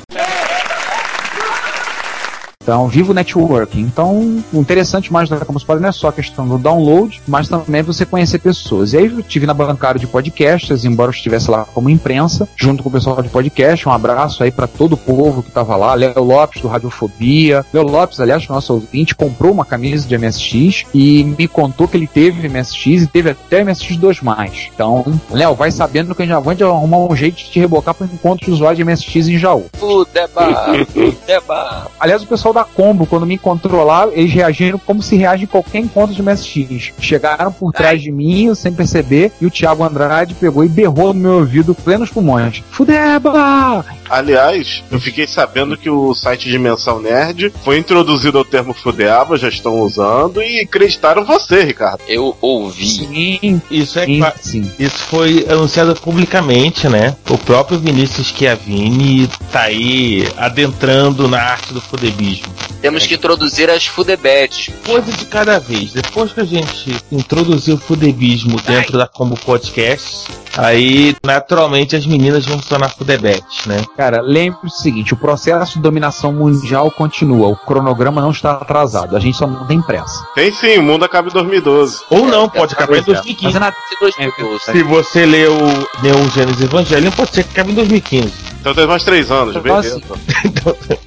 [2.71, 3.81] Então, vivo networking.
[3.81, 7.49] Então, o interessante mais da Campus Party não é só a questão do download, mas
[7.49, 8.93] também você conhecer pessoas.
[8.93, 12.81] E aí eu tive na bancada de podcasts, embora eu estivesse lá como imprensa, junto
[12.81, 13.89] com o pessoal de podcast.
[13.89, 15.93] Um abraço aí para todo o povo que estava lá.
[15.95, 17.65] Léo Lopes do Radiofobia.
[17.73, 22.07] Léo Lopes, aliás, nosso ouvinte, comprou uma camisa de MSX e me contou que ele
[22.07, 24.69] teve MSX e teve até MSX 2 mais.
[24.73, 28.45] Então, Léo, vai sabendo que a vai arrumar um jeito de te rebocar para encontro
[28.45, 29.65] de usuário de MSX em Jaú.
[29.73, 31.91] Fudeba, fudeba.
[31.99, 35.45] Aliás, o pessoal da da Combo, quando me encontrou lá, eles reagiram como se reagem
[35.45, 36.93] em qualquer encontro de MSX.
[36.99, 41.13] Chegaram por trás de mim, eu sem perceber, e o Thiago Andrade pegou e berrou
[41.13, 42.63] no meu ouvido, plenos pulmões.
[42.71, 43.83] Fudeba!
[44.09, 49.47] Aliás, eu fiquei sabendo que o site Dimensão Nerd foi introduzido ao termo Fudeaba, já
[49.47, 52.01] estão usando, e acreditaram você, Ricardo.
[52.07, 52.85] Eu ouvi.
[52.85, 54.71] Sim, Isso é sim, sim.
[54.77, 57.15] Isso foi anunciado publicamente, né?
[57.29, 62.40] O próprio Vinícius Chiavini tá aí adentrando na arte do fudebismo.
[62.81, 64.69] Temos que introduzir as Fudebets.
[64.85, 65.93] Coisa de cada vez.
[65.93, 70.27] Depois que a gente introduziu o fudebismo dentro da Combo Podcast,
[70.57, 73.83] aí naturalmente as meninas vão se tornar fudebetes, né?
[73.97, 79.15] Cara, lembre-se o seguinte: o processo de dominação mundial continua, o cronograma não está atrasado,
[79.15, 80.25] a gente só não tem pressa.
[80.35, 82.01] Tem sim, o mundo acaba em 2012.
[82.09, 83.21] Ou não, pode acabar em Pois é.
[83.21, 83.43] 2015.
[83.45, 84.63] Mas é na- Se 2012.
[84.65, 85.57] Se você leu
[86.01, 88.31] Neon Gênesis Evangelion, pode ser que acabe em 2015.
[88.61, 89.99] Então tem mais três anos, Eu beleza.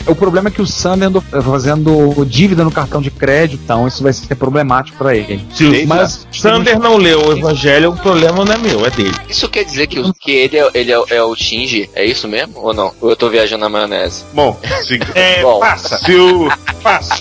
[0.06, 4.02] O problema é que o Sander andou fazendo dívida no cartão de crédito, então isso
[4.02, 5.40] vai ser problemático pra ele.
[5.54, 5.86] Se o Eita.
[5.86, 9.14] mas Sander não leu o Evangelho, o problema não é meu, é dele.
[9.34, 11.90] Isso quer dizer que, que ele, é, ele é, é o Shinji?
[11.92, 12.54] É isso mesmo?
[12.60, 12.94] Ou não?
[13.00, 14.22] Ou eu tô viajando na maionese?
[14.32, 15.58] Bom, se, É, Bom.
[15.58, 16.48] passa, se o.
[16.80, 17.16] passa,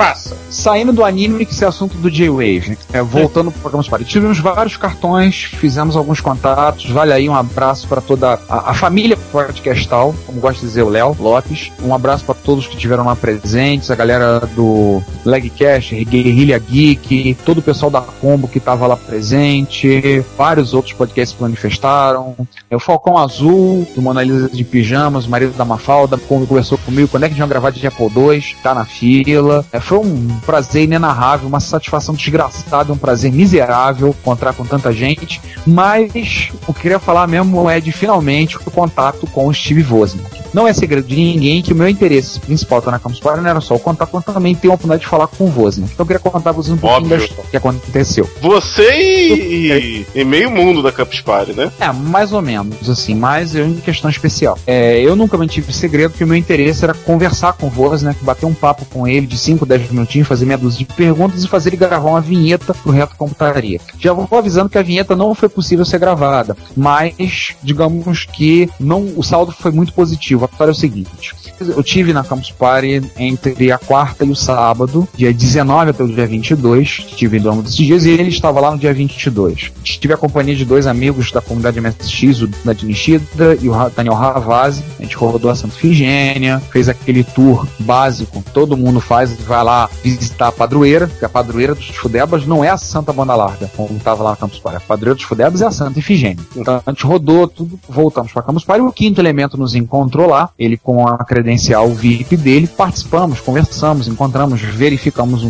[0.00, 0.34] passa.
[0.48, 2.76] Saindo do anime, que é assunto do J-Wave, né?
[2.90, 4.06] É, voltando pro programa Party.
[4.06, 6.88] Tivemos vários cartões, fizemos alguns contatos.
[6.90, 10.88] Vale aí um abraço para toda a, a família podcastal, como gosta de dizer o
[10.88, 11.70] Léo Lopes.
[11.82, 17.58] Um abraço para todos que tiveram lá presentes, a galera do Legcast, Guerrilha Geek, todo
[17.58, 22.34] o pessoal da Combo que estava lá presente, vários outros podcasts que manifestaram.
[22.70, 27.08] É, o Falcão Azul, do Mona Lisa de Pijamas, o marido da Mafalda, conversou comigo,
[27.08, 29.64] quando é que a gente vai gravar de Apple II, tá na fila.
[29.72, 35.42] É, foi um prazer inenarrável, uma satisfação desgraçada, um prazer miserável encontrar com tanta gente.
[35.66, 39.82] Mas o que eu queria falar mesmo é de finalmente o contato com o Steve
[39.82, 40.42] Wozniak.
[40.54, 43.50] Não é segredo de ninguém que o meu interesse principal tá na Campus Party não
[43.50, 45.92] era só o contato, mas também ter a oportunidade de falar com o Wozniak.
[45.92, 47.18] Então eu queria contar pra vocês um pouquinho Óbvio.
[47.18, 48.30] da história que aconteceu.
[48.40, 51.72] Você e, e meio mundo da Campus Party, né?
[51.80, 54.56] É, mais ou menos, assim, mas eu em questão especial.
[54.66, 58.46] É, eu nunca mantive segredo que o meu interesse era conversar com o Wozniak, bater
[58.46, 61.70] um papo com ele de 5, 10 minutinhos, fazer meia dúzia de perguntas e fazer
[61.70, 63.80] ele gravar uma vinheta pro Reto Computaria.
[63.98, 69.12] Já vou avisando que a vinheta não foi possível ser gravada, mas digamos que não,
[69.16, 70.44] o saldo foi muito positivo.
[70.44, 71.34] A história é o seguinte.
[71.60, 76.08] Eu tive na Campus Party entre a quarta e o sábado, dia 19 até o
[76.08, 77.04] dia 22.
[77.10, 79.70] Estive em desses dias e ele estava lá no dia 22.
[79.84, 84.14] Tive a companhia de dois amigos da comunidade MSX, o Dani Shida e o Daniel
[84.14, 84.82] Ravazzi.
[84.98, 89.88] A gente rodou a Santa Figênia, fez aquele tour básico, todo mundo faz, vai lá
[90.02, 93.98] visitar a padroeira, que a padroeira dos Fudebas não é a Santa Banda Larga, como
[93.98, 94.78] estava lá na Campus Party.
[94.78, 96.42] A padroeira dos Fudebas é a Santa Ifigênia.
[96.56, 98.82] Então a gente rodou tudo, voltamos para Campus Party.
[98.82, 101.49] O quinto elemento nos encontrou lá, ele com a credencial
[101.94, 102.66] VIP dele.
[102.66, 105.44] Participamos, conversamos, encontramos, verificamos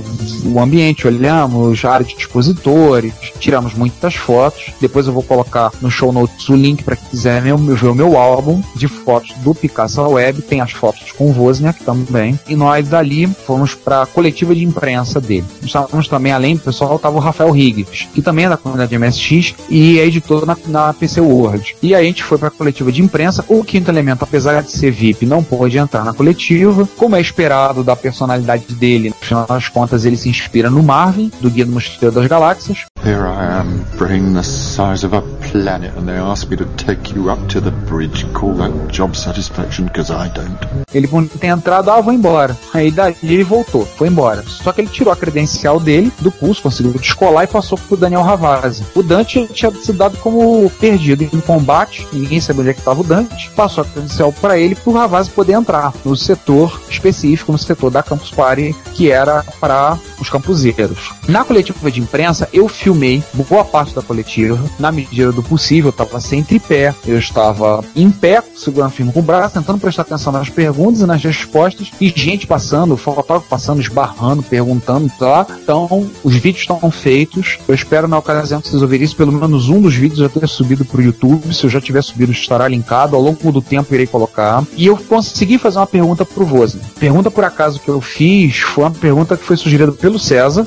[0.45, 4.73] o, ambiente, olhamos a área de expositores, tiramos muitas fotos.
[4.81, 8.17] Depois eu vou colocar no show notes o link para quem quiser ver o meu
[8.17, 10.43] álbum de fotos do Picasso Web.
[10.43, 12.39] Tem as fotos com o Wozniak também.
[12.49, 15.45] E nós dali fomos para a coletiva de imprensa dele.
[15.63, 19.55] Estávamos também, além do pessoal, estava o Rafael Riggs, que também é da comunidade MSX
[19.69, 21.77] e é editor na, na PC World.
[21.83, 23.45] E aí a gente foi para a coletiva de imprensa.
[23.49, 26.89] O quinto elemento, apesar de ser VIP, não pôde entrar na coletiva.
[26.97, 31.31] Como é esperado da personalidade dele, no final das contas, ele se inspira no Marvin,
[31.41, 32.87] do Guia do Mochileiro das Galáxias.
[33.03, 37.15] Here I am, brain the size of a planet, and they ask me to take
[37.15, 38.27] you up to the bridge.
[38.35, 40.59] Call that job satisfaction, because I don't.
[40.93, 42.57] Ele ter entrado, ah, vou embora.
[42.75, 44.45] Aí daí ele voltou, foi embora.
[44.47, 48.23] Só que ele tirou a credencial dele do curso, conseguiu descolar e passou pro Daniel
[48.23, 48.85] Ravazzi.
[48.95, 53.01] O Dante tinha sido dado como perdido em combate, ninguém sabia onde é que estava
[53.01, 53.51] o Dante.
[53.57, 58.03] Passou a credencial para ele pro Ravazzi poder entrar no setor específico, no setor da
[58.03, 61.13] Campus Party, que era para os campuseiros.
[61.29, 65.91] Na coletiva de imprensa, eu filmei boa parte da coletiva, na medida do possível, eu
[65.91, 70.03] estava sempre em pé, eu estava em pé, segurando firme com o braço, tentando prestar
[70.03, 75.47] atenção nas perguntas e nas respostas, e gente passando, fotógrafo passando, esbarrando, perguntando, tá?
[75.63, 77.59] Então, os vídeos estão feitos.
[77.69, 80.49] Eu espero na ocasião que vocês ouvirem isso, pelo menos um dos vídeos já ter
[80.49, 81.55] subido para o YouTube.
[81.55, 83.17] Se eu já tiver subido, estará linkado.
[83.17, 84.65] Ao longo do tempo, irei colocar.
[84.77, 86.81] E eu consegui fazer uma pergunta pro Vosne.
[86.99, 90.67] Pergunta por acaso que eu fiz foi uma pergunta que foi sugerida pelo César.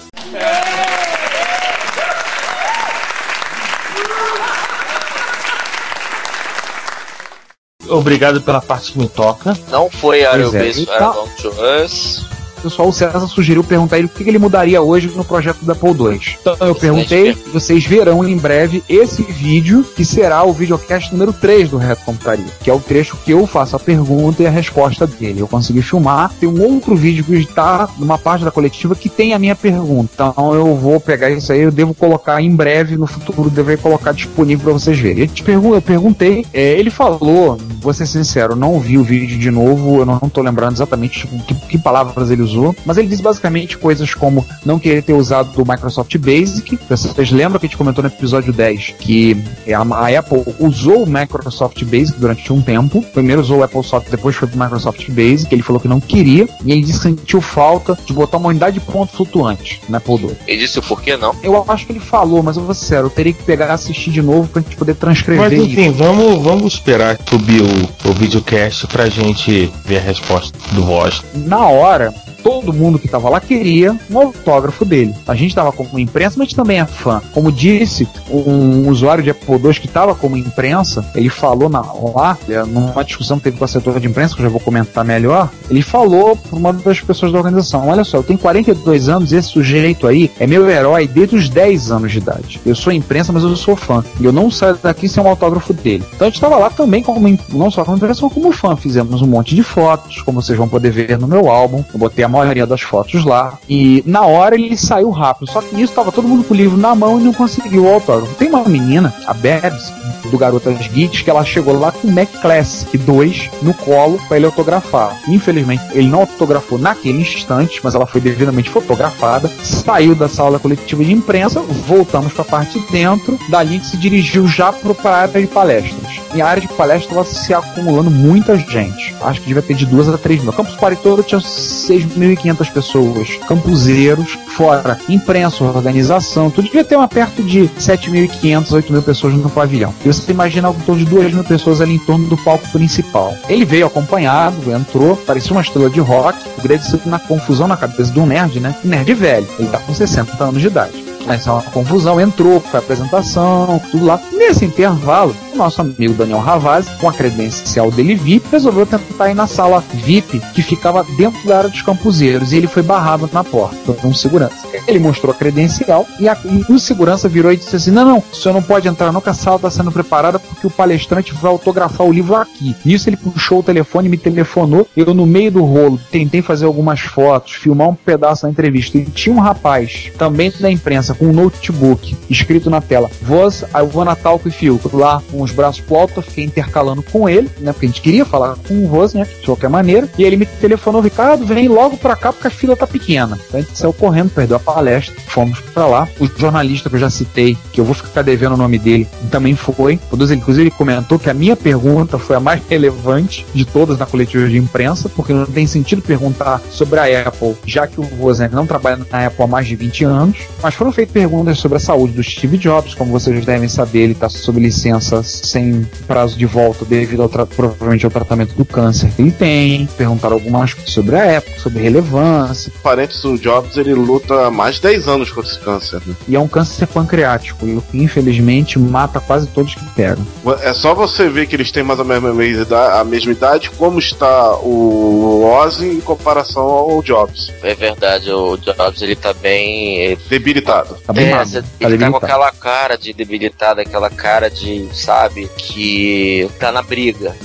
[7.89, 9.57] Obrigado pela parte que me toca.
[9.69, 11.49] Não foi Pois é, Aerobase e Fire tá- Long to
[11.83, 12.25] Us.
[12.63, 15.89] Pessoal, o César sugeriu perguntar ele o que ele mudaria hoje no projeto da Apple
[15.89, 16.19] II.
[16.41, 21.69] Então eu perguntei, vocês verão em breve esse vídeo, que será o videocast número 3
[21.69, 25.05] do Reto Computaria, que é o trecho que eu faço a pergunta e a resposta
[25.05, 25.41] dele.
[25.41, 29.33] Eu consegui filmar, tem um outro vídeo que está numa parte da coletiva que tem
[29.33, 30.11] a minha pergunta.
[30.13, 34.13] Então eu vou pegar isso aí, eu devo colocar em breve, no futuro, deverei colocar
[34.13, 35.23] disponível para vocês verem.
[35.23, 39.37] Eu, te pergun eu perguntei, é, ele falou, vou ser sincero, não vi o vídeo
[39.37, 42.52] de novo, eu não estou lembrando exatamente tipo, que, que palavras ele usou,
[42.85, 46.79] mas ele diz basicamente coisas como não querer ter usado do Microsoft Basic.
[46.89, 49.37] Vocês lembram que a gente comentou no episódio 10 que
[49.67, 53.01] a, Apple usou o Microsoft Basic durante um tempo.
[53.13, 55.53] Primeiro usou o Apple Software, depois foi pro Microsoft Basic.
[55.53, 59.13] Ele falou que não queria e ele sentiu falta de botar uma unidade de ponto
[59.13, 60.31] flutuante na Apple II.
[60.47, 61.35] Ele disse o porquê não?
[61.41, 63.71] Eu acho que ele falou, mas eu vou ser sério, eu teria que pegar e
[63.71, 65.97] assistir de novo pra gente poder transcrever Mas enfim, isso.
[65.97, 71.23] vamos, vamos esperar subir o, o videocast pra gente ver a resposta do Voz.
[71.33, 72.13] Na hora,
[72.43, 75.15] todo mundo que tava lá queria um autógrafo dele.
[75.27, 77.21] A gente tava como imprensa, mas também é fã.
[77.33, 82.37] Como disse um usuário de Apple II que tava como imprensa, ele falou na, lá,
[82.49, 85.05] é, numa discussão que teve com a setora de imprensa, que eu já vou comentar
[85.05, 89.31] melhor, ele falou para uma das pessoas da organização: Olha só, eu tenho 42 anos
[89.31, 92.59] e esse sujeito aí é meu herói desde os 10 anos de idade.
[92.65, 94.03] Eu sou imprensa, mas eu sou fã.
[94.19, 96.03] E eu não saio daqui sem um autógrafo dele.
[96.13, 98.75] Então a gente tava lá também como, não só como imprensa, mas como fã.
[98.75, 101.83] Fizemos um monte de fotos, como vocês vão poder ver no meu álbum.
[101.93, 103.57] Eu botei a maioria das fotos lá.
[103.69, 105.51] E na hora ele saiu rápido.
[105.51, 107.93] Só que nisso tava todo mundo com o livro na mão e não conseguiu o
[107.93, 108.35] autógrafo.
[108.35, 109.91] Tem uma menina, a Babs,
[110.29, 114.37] do Garotas Geeks, que ela chegou lá com o Mac Classic 2 no colo para
[114.37, 115.17] ele autografar.
[115.27, 119.49] Infelizmente, ele não autografou naquele instante, mas ela foi devidamente fotografada.
[119.63, 123.37] Saiu da sala coletiva de imprensa, voltamos para a parte de dentro.
[123.49, 126.22] Dali se dirigiu já para a área de palestras.
[126.33, 129.15] E a área de palestras estava se acumulando muita gente.
[129.21, 130.51] Acho que devia ter de duas a três mil.
[130.53, 137.43] Campus Party todo tinha 6.500 pessoas, campuseiros, fora imprensa, organização, tudo devia ter uma perto
[137.43, 139.93] de 7.500, 8 mil pessoas no pavilhão.
[140.03, 143.35] E você imagina em torno de 2 mil pessoas ali em torno do palco principal.
[143.47, 148.13] Ele veio acompanhado, entrou, parecia uma estrela de rock, o grande na confusão na cabeça
[148.19, 148.75] um nerd, né?
[148.83, 151.12] Nerd velho, ele tá com 60 anos de idade.
[151.25, 154.19] Mas é uma confusão, entrou, foi apresentação, tudo lá.
[154.33, 159.33] Nesse intervalo, o nosso amigo Daniel Ravazzi, com a credencial dele VIP, resolveu tentar ir
[159.33, 163.43] na sala VIP que ficava dentro da área dos campuseiros e ele foi barrado na
[163.43, 164.67] porta por um segurança.
[164.87, 168.23] Ele mostrou a credencial e, a, e o segurança virou e disse assim: Não, não,
[168.31, 171.51] o senhor não pode entrar, não, a sala está sendo preparada porque o palestrante vai
[171.51, 172.75] autografar o livro aqui.
[172.83, 174.87] Nisso ele puxou o telefone, me telefonou.
[174.95, 178.97] Eu, no meio do rolo, tentei fazer algumas fotos, filmar um pedaço da entrevista.
[178.97, 183.81] E tinha um rapaz, também da imprensa, com um notebook escrito na tela: Voz, I
[183.93, 184.79] wanna talk with you.
[184.93, 187.71] Lá, com os braços pro alto, eu fiquei intercalando com ele, né?
[187.71, 189.27] Porque a gente queria falar com o Voz, né?
[189.39, 190.09] De qualquer maneira.
[190.17, 193.37] E ele me telefonou: Ricardo, vem logo pra cá porque a fila tá pequena.
[193.47, 196.07] Então a gente saiu correndo, perdeu a palestra, fomos pra lá.
[196.19, 199.55] O jornalista que eu já citei, que eu vou ficar devendo o nome dele, também
[199.55, 199.99] foi.
[200.11, 204.47] Inclusive, ele comentou que a minha pergunta foi a mais relevante de todas na coletiva
[204.47, 208.65] de imprensa, porque não tem sentido perguntar sobre a Apple, já que o Wozniak não
[208.65, 210.37] trabalha na Apple há mais de 20 anos.
[210.61, 214.13] Mas foram feitas perguntas sobre a saúde do Steve Jobs, como vocês devem saber, ele
[214.13, 219.21] está sob licença sem prazo de volta devido ao provavelmente ao tratamento do câncer que
[219.21, 219.87] ele tem.
[219.97, 222.71] Perguntaram algumas coisas sobre a Apple, sobre relevância.
[222.81, 226.01] Parentes, o Jobs ele luta há mais de 10 anos contra esse câncer.
[226.05, 226.15] Né?
[226.27, 230.25] E é um câncer pancreático, e infelizmente mata quase todos que pegam.
[230.61, 233.31] É só você ver que eles têm mais ou menos a mesma idade, a mesma
[233.31, 237.51] idade como está o Ozzy em comparação ao Jobs.
[237.61, 240.17] É verdade, o Jobs ele tá bem.
[240.29, 240.92] Debilitado.
[241.05, 244.49] Tá bem é, magro, cê- tá ele tá com aquela cara de debilitado, aquela cara
[244.49, 247.35] de, sabe, que tá na briga.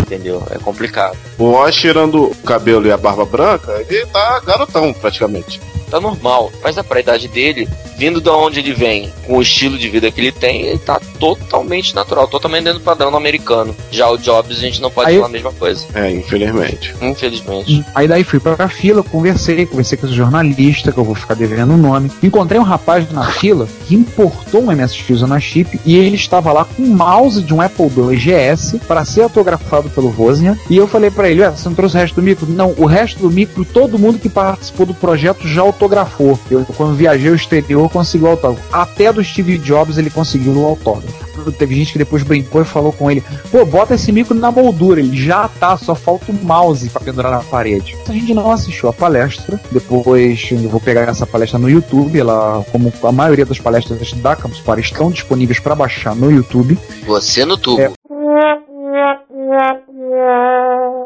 [0.00, 0.42] Entendeu?
[0.50, 1.16] É complicado.
[1.38, 5.60] O Oz tirando o cabelo e a barba branca, ele tá garotão praticamente.
[5.90, 7.68] Tá normal, mas é pra idade dele,
[7.98, 11.00] vindo da onde ele vem, com o estilo de vida que ele tem, ele tá
[11.18, 13.74] totalmente natural, totalmente dentro do padrão americano.
[13.90, 15.84] Já o Jobs a gente não pode Aí- falar a mesma coisa.
[15.94, 16.94] É, infelizmente.
[17.02, 17.84] Infelizmente.
[17.94, 21.74] Aí daí fui pra fila, conversei, conversei com esse jornalista, que eu vou ficar devendo
[21.74, 22.10] o nome.
[22.22, 26.64] Encontrei um rapaz na fila que importou um MS Fusion chip e ele estava lá
[26.64, 30.58] com um mouse de um Apple II GS para ser autografado pelo Wozniak.
[30.70, 32.46] E eu falei pra ele, ué, você não trouxe o resto do micro?
[32.46, 36.38] Não, o resto do micro, todo mundo que participou do projeto já autografou.
[36.50, 38.66] Eu, quando viajei ao exterior, consegui o autógrafo.
[38.72, 41.28] Até do Steve Jobs ele conseguiu o autógrafo.
[41.52, 45.00] Teve gente que depois brincou e falou com ele: pô, bota esse micro na moldura,
[45.00, 47.96] ele já tá, só falta o mouse pra pendurar na parede.
[48.08, 52.64] A gente não assistiu a palestra, depois eu vou pegar essa palestra no YouTube, ela,
[52.72, 56.78] como a maioria das palestras da Campus Party estão disponíveis para baixar no YouTube.
[57.06, 57.80] Você no tubo.
[57.80, 57.92] É.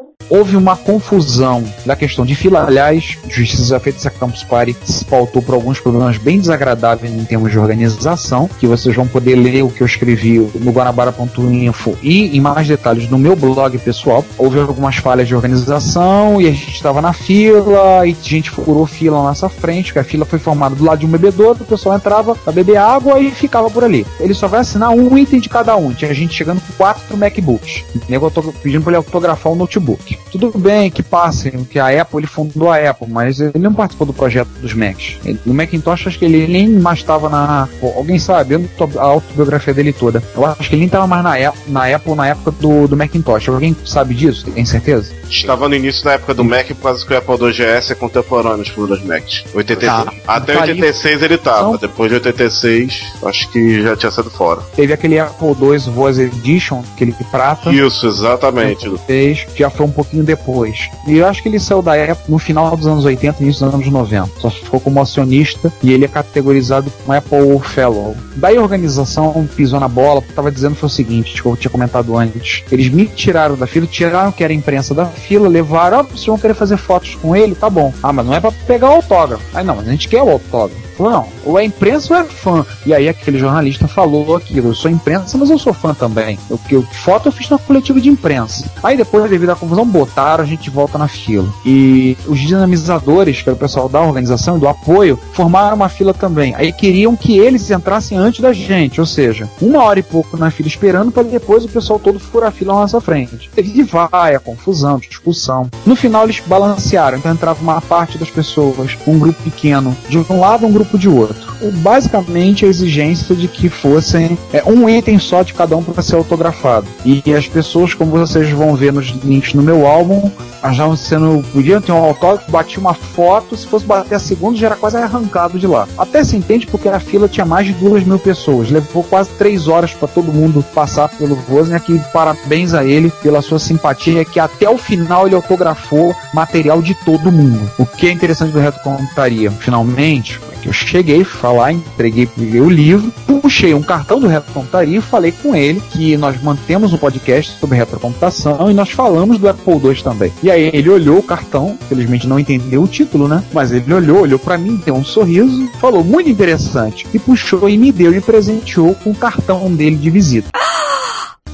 [0.28, 2.64] Houve uma confusão da questão de fila.
[2.66, 7.58] Aliás, Justiça Feita Campus Party se pautou por alguns problemas bem desagradáveis em termos de
[7.58, 12.66] organização, que vocês vão poder ler o que eu escrevi no guanabara.info e em mais
[12.66, 14.24] detalhes no meu blog pessoal.
[14.38, 18.86] Houve algumas falhas de organização e a gente estava na fila e a gente furou
[18.86, 21.66] fila na nossa frente, porque a fila foi formada do lado de um bebedouro, o
[21.66, 24.06] pessoal entrava para beber água e ficava por ali.
[24.18, 25.92] Ele só vai assinar um item de cada um.
[25.92, 27.84] Tinha gente chegando com quatro MacBooks.
[28.08, 28.30] Nego
[28.62, 30.11] pedindo para ele autografar o notebook.
[30.30, 34.06] Tudo bem que passe, que a Apple, ele fundou a Apple, mas ele não participou
[34.06, 35.18] do projeto dos Macs.
[35.24, 37.68] Ele, no Macintosh, acho que ele nem mais estava na.
[37.80, 40.22] Pô, alguém sabe, a autobiografia dele toda.
[40.34, 42.96] Eu acho que ele nem estava mais na Apple, na Apple na época do, do
[42.96, 43.48] Macintosh.
[43.48, 44.50] Alguém sabe disso?
[44.50, 45.12] Tem certeza?
[45.28, 47.94] Estava no início da época do Mac, por causa que o Apple II GS é
[47.94, 49.44] contemporâneo tipo, dos Macs.
[49.54, 50.04] 86.
[50.04, 50.12] Tá.
[50.26, 51.78] Até 86 ele tava.
[51.78, 54.60] Depois de 86, acho que já tinha saído fora.
[54.76, 57.70] Teve aquele Apple II Voice Edition, aquele de prata.
[57.70, 58.90] Isso, exatamente.
[59.06, 60.90] Fez, já foi um pouquinho depois.
[61.06, 63.74] E eu acho que ele saiu da Apple no final dos anos 80 início dos
[63.74, 64.40] anos 90.
[64.40, 68.16] Só ficou como acionista e ele é categorizado como Apple Fellow.
[68.36, 72.16] Daí a organização pisou na bola, tava dizendo foi o seguinte, que eu tinha comentado
[72.16, 72.64] antes.
[72.70, 76.26] Eles me tiraram da fila, tiraram que era imprensa da fila, levaram, ó, oh, vocês
[76.26, 77.92] vão querer fazer fotos com ele, tá bom.
[78.02, 79.44] Ah, mas não é para pegar o autógrafo.
[79.54, 80.91] Aí não, mas a gente quer o autógrafo.
[80.98, 82.64] Não, ou é imprensa ou é fã.
[82.86, 86.38] E aí aquele jornalista falou aquilo, eu sou imprensa, mas eu sou fã também.
[86.50, 88.70] Eu, eu, foto eu fiz na coletiva de imprensa.
[88.82, 91.48] Aí depois, devido à confusão, botaram, a gente volta na fila.
[91.64, 96.54] E os dinamizadores, que era o pessoal da organização do apoio, formaram uma fila também.
[96.54, 100.50] Aí queriam que eles entrassem antes da gente, ou seja, uma hora e pouco na
[100.50, 103.50] fila esperando para depois o pessoal todo furar a fila na nossa frente.
[103.54, 103.72] Teve
[104.02, 105.70] a confusão, discussão.
[105.86, 110.40] No final eles balancearam, então entrava uma parte das pessoas, um grupo pequeno de um
[110.40, 111.52] lado, um grupo grupo de outro.
[111.78, 116.16] Basicamente a exigência de que fossem é, um item só de cada um para ser
[116.16, 116.86] autografado.
[117.04, 120.30] E as pessoas, como vocês vão ver nos links no meu álbum,
[120.72, 121.42] já sendo.
[121.52, 124.96] Podiam ter um autógrafo, batia uma foto, se fosse bater a segunda já era quase
[124.96, 125.88] arrancado de lá.
[125.96, 128.70] Até se entende porque a fila tinha mais de duas mil pessoas.
[128.70, 132.00] Levou quase três horas para todo mundo passar pelo Wozniak.
[132.12, 137.32] Parabéns a ele pela sua simpatia, que até o final ele autografou material de todo
[137.32, 137.70] mundo.
[137.78, 143.12] O que é interessante do Reto Computaria, finalmente, eu cheguei, falar, entreguei, peguei o livro,
[143.42, 147.76] puxei um cartão do Retrocomputaria e falei com ele que nós mantemos um podcast sobre
[147.76, 150.32] retrocomputação e nós falamos do Apple II também.
[150.42, 153.42] E aí ele olhou o cartão, felizmente não entendeu o título, né?
[153.52, 157.76] Mas ele olhou, olhou para mim, deu um sorriso, falou muito interessante e puxou e
[157.76, 160.50] me deu e presenteou com o cartão dele de visita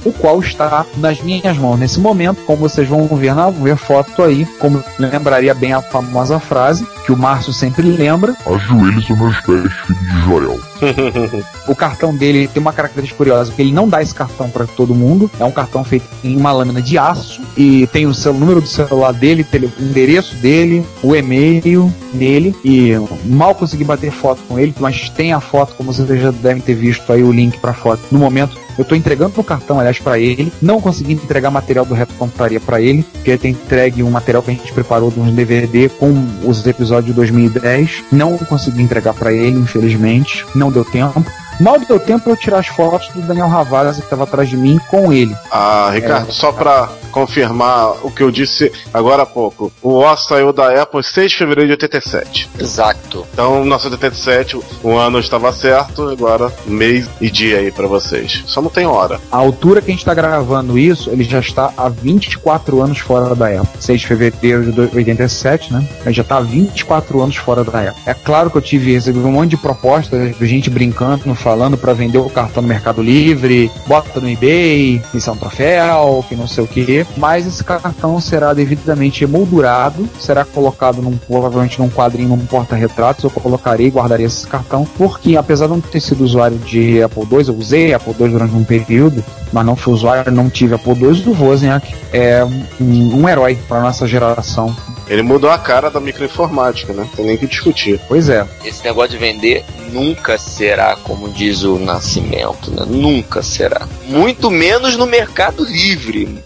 [0.05, 2.41] o qual está nas minhas mãos nesse momento.
[2.45, 7.11] Como vocês vão ver na ver foto aí, como lembraria bem a famosa frase que
[7.11, 10.68] o Márcio sempre lembra: Ajoelhos são meus pés, filho de Jorel.
[11.67, 14.95] o cartão dele tem uma característica curiosa, que ele não dá esse cartão para todo
[14.95, 15.29] mundo.
[15.39, 18.67] É um cartão feito em uma lâmina de aço e tem o seu número do
[18.67, 22.93] celular dele, o endereço dele, o e-mail dele e
[23.25, 26.75] mal consegui bater foto com ele, mas tem a foto, como vocês já devem ter
[26.75, 28.01] visto aí o link para foto.
[28.11, 30.53] No momento eu tô entregando o cartão, aliás, para ele.
[30.61, 34.41] Não consegui entregar material do Reto Computaria para ele, porque ele tem entregue um material
[34.41, 36.13] que a gente preparou de um DVD com
[36.45, 38.05] os episódios de 2010.
[38.09, 40.45] Não consegui entregar para ele, infelizmente.
[40.55, 41.23] Não deu tempo.
[41.59, 44.79] Mal deu tempo eu tirar as fotos do Daniel Ravazzi que estava atrás de mim
[44.89, 45.35] com ele.
[45.51, 49.71] Ah, Ricardo, é, só para confirmar o que eu disse agora há pouco.
[49.81, 52.49] O OS saiu da Apple 6 de fevereiro de 87.
[52.59, 53.25] Exato.
[53.33, 58.43] Então, 1987, o ano estava certo, agora mês e dia aí para vocês.
[58.45, 59.19] Só não tem hora.
[59.31, 63.35] A altura que a gente está gravando isso, ele já está há 24 anos fora
[63.35, 63.81] da Apple.
[63.81, 65.87] 6 de fevereiro de 87, né?
[66.05, 68.01] Ele já está há 24 anos fora da Apple.
[68.05, 71.79] É claro que eu tive recebi um monte de propostas de gente brincando no falando
[71.79, 76.63] para vender o cartão no Mercado Livre, bota no eBay, missão troféu, que não sei
[76.63, 77.03] o que.
[77.17, 83.23] Mas esse cartão será devidamente emoldurado, será colocado num, provavelmente num quadrinho, num porta-retratos.
[83.23, 87.23] Eu colocarei e guardarei esse cartão, porque apesar de não ter sido usuário de Apple
[87.23, 90.93] II, eu usei Apple II durante um período, mas não fui usuário, não tive Apple
[90.93, 91.23] II.
[91.27, 94.75] O Wozniak é um, um herói para nossa geração.
[95.07, 97.07] Ele mudou a cara da microinformática, né?
[97.15, 97.99] Tem nem que discutir.
[98.07, 98.45] Pois é.
[98.63, 102.85] Esse negócio de vender nunca será como diz o Nascimento, né?
[102.87, 103.87] Nunca será.
[104.05, 106.43] Muito menos no Mercado Livre.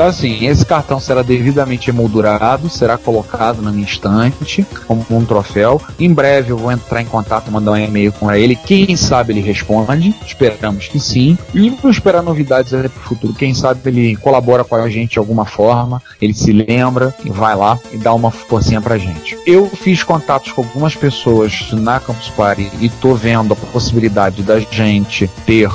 [0.00, 5.78] Então, assim, esse cartão será devidamente emoldurado, será colocado na minha estante como um troféu.
[5.98, 8.56] Em breve eu vou entrar em contato, mandar um e-mail com ele.
[8.56, 10.14] Quem sabe ele responde.
[10.24, 11.36] Esperamos que sim.
[11.52, 13.34] E vamos esperar novidades para o futuro.
[13.34, 17.54] Quem sabe ele colabora com a gente de alguma forma, ele se lembra e vai
[17.54, 19.36] lá e dá uma forcinha pra gente.
[19.46, 24.58] Eu fiz contatos com algumas pessoas na Campus Party e tô vendo a possibilidade da
[24.60, 25.68] gente ter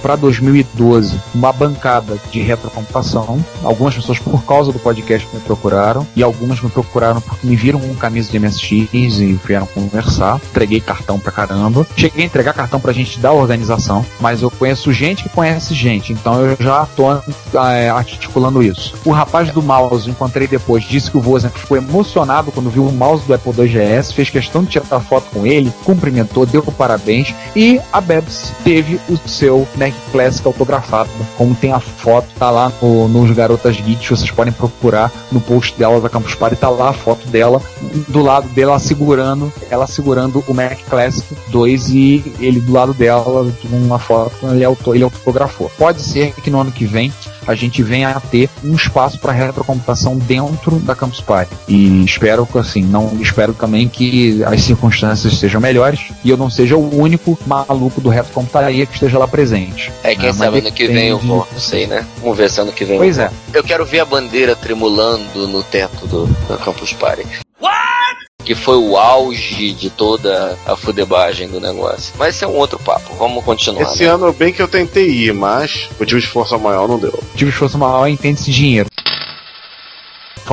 [0.00, 6.22] para 2012 uma bancada de retrocomputação Algumas pessoas por causa do podcast me procuraram e
[6.22, 10.40] algumas me procuraram porque me viram com camisa de MSX e vieram conversar.
[10.50, 11.86] Entreguei cartão pra caramba.
[11.96, 16.12] Cheguei a entregar cartão pra gente da organização, mas eu conheço gente que conhece gente,
[16.12, 18.94] então eu já tô é, articulando isso.
[19.04, 22.92] O rapaz do mouse, encontrei depois, disse que o Vozen ficou emocionado quando viu o
[22.92, 27.34] mouse do Apple II GS, fez questão de tirar foto com ele, cumprimentou, deu parabéns
[27.54, 32.72] e a Bebs teve o seu Mac Classic autografado, como tem a foto, tá lá
[32.80, 36.90] no, nos Garotas Geeks, vocês podem procurar no post dela da Campus Party, tá lá
[36.90, 37.60] a foto dela,
[38.08, 43.50] do lado dela segurando, ela segurando o Mac Classic 2 e ele do lado dela,
[43.70, 45.70] uma foto, ele, auto, ele autografou.
[45.78, 47.12] Pode ser que no ano que vem
[47.46, 51.54] a gente venha a ter um espaço para retrocomputação dentro da Campus Party.
[51.68, 56.50] E espero que assim, não espero também que as circunstâncias sejam melhores e eu não
[56.50, 59.92] seja o único maluco do retrocomputaria que esteja lá presente.
[60.02, 62.04] É, quem Ah, sabe ano que vem eu vou, não sei, né?
[62.20, 62.98] Vamos ver se ano que vem.
[62.98, 63.30] Pois é.
[63.52, 67.26] Eu quero ver a bandeira tremulando no teto do, da Campus Party.
[68.44, 72.14] Que foi o auge de toda a fudebagem do negócio.
[72.16, 73.12] Mas esse é um outro papo.
[73.16, 73.82] Vamos continuar.
[73.82, 74.10] Esse né?
[74.10, 77.18] ano bem que eu tentei ir, mas motivo de força maior não deu.
[77.34, 78.88] Tive esforço maior entende-se dinheiro.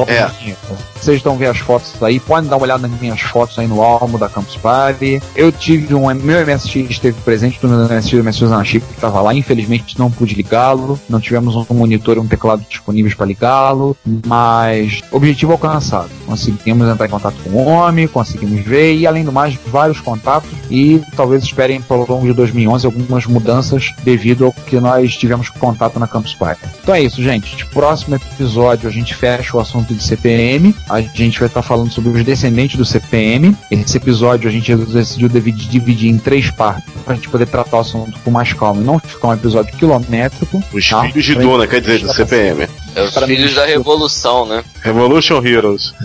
[0.02, 0.56] É.
[1.00, 3.82] Vocês estão vendo as fotos aí, podem dar uma olhada nas minhas fotos aí no
[3.82, 5.22] álbum da Campus Party.
[5.36, 6.14] Eu tive um.
[6.14, 9.34] Meu MSX esteve presente do meu MSX do MSX na chip que estava lá.
[9.34, 11.00] Infelizmente não pude ligá-lo.
[11.10, 13.98] Não tivemos um monitor e um teclado disponíveis para ligá-lo.
[14.26, 16.10] Mas objetivo alcançado.
[16.26, 20.50] Conseguimos entrar em contato com o homem, conseguimos ver e além do mais, vários contatos.
[20.72, 26.00] E talvez esperem pelo longo de 2011 algumas mudanças devido ao que nós tivemos contato
[26.00, 26.62] na Campus Party.
[26.82, 27.66] Então é isso, gente.
[27.68, 30.76] Próximo episódio a gente fecha o assunto de CPM.
[30.90, 33.56] A gente vai estar falando sobre os descendentes do CPM.
[33.72, 37.80] Esse episódio a gente decidiu dividir, em três partes para a gente poder tratar o
[37.80, 40.64] assunto com mais calma e não ficar um episódio quilométrico.
[40.72, 41.02] Os tá?
[41.04, 42.68] filhos de Duna, quer dizer, do CPM.
[42.96, 44.64] É os Para filhos mim, da revolução, né?
[44.82, 45.94] Revolution Heroes.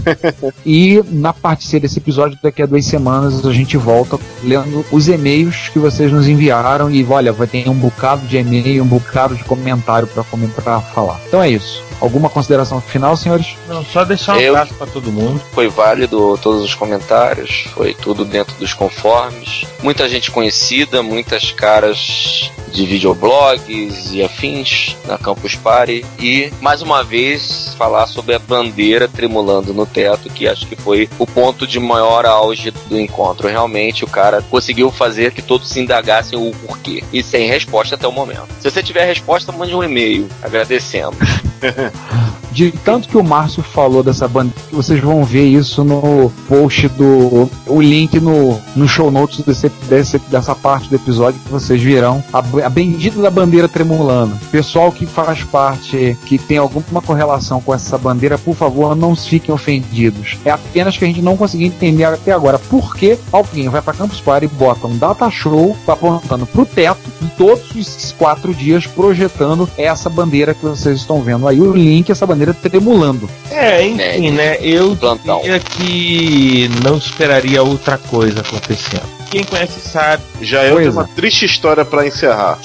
[0.65, 5.09] E na parte C desse episódio, daqui a duas semanas, a gente volta lendo os
[5.09, 6.91] e-mails que vocês nos enviaram.
[6.91, 11.19] E olha, vai ter um bocado de e-mail, um bocado de comentário para comentar, falar.
[11.27, 11.83] Então é isso.
[12.01, 13.57] Alguma consideração final, senhores?
[13.69, 15.41] Não, só deixar um Eu- abraço pra todo mundo.
[15.53, 19.65] Foi válido todos os comentários, foi tudo dentro dos conformes.
[19.83, 26.05] Muita gente conhecida, muitas caras de videoblogs e afins na Campus Party.
[26.19, 31.09] E, mais uma vez, falar sobre a bandeira tremulando no teto, que acho que foi
[31.19, 33.49] o ponto de maior auge do encontro.
[33.49, 37.03] Realmente, o cara conseguiu fazer que todos se indagassem o porquê.
[37.13, 38.49] E sem resposta até o momento.
[38.61, 40.29] Se você tiver resposta, mande um e-mail.
[40.43, 41.19] Agradecemos.
[42.53, 47.49] De tanto que o Márcio falou dessa banda, vocês vão ver isso no post do.
[47.67, 52.23] O link no, no show notes desse, desse- dessa parte do episódio que vocês virão.
[52.33, 54.37] A, a bendita da bandeira tremulando.
[54.51, 59.55] Pessoal que faz parte, que tem alguma correlação com essa bandeira, por favor, não fiquem
[59.55, 60.37] ofendidos.
[60.45, 63.93] É apenas que a gente não conseguiu entender até agora por que alguém vai pra
[63.95, 67.08] Campus Party e bota um data show apontando pro teto
[67.39, 71.61] todos os quatro dias projetando essa bandeira que vocês estão vendo aí.
[71.61, 73.31] O link, essa bandeira tremulando.
[73.51, 74.57] É, enfim, É, né?
[74.61, 75.41] Eu plantão.
[75.41, 79.03] diria que não esperaria outra coisa acontecendo.
[79.31, 80.23] Quem conhece sabe.
[80.43, 81.09] Já tenho uma é.
[81.15, 82.59] triste história pra encerrar.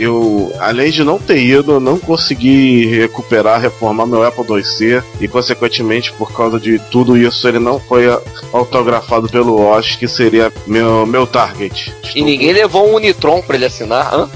[0.00, 6.10] Eu, além de não ter ido, não consegui recuperar, reformar meu Apple IIc e, consequentemente,
[6.14, 8.06] por causa de tudo isso, ele não foi
[8.50, 11.94] autografado pelo Osh, que seria meu, meu target.
[12.14, 14.30] E ninguém levou um Unitron pra ele assinar, hã?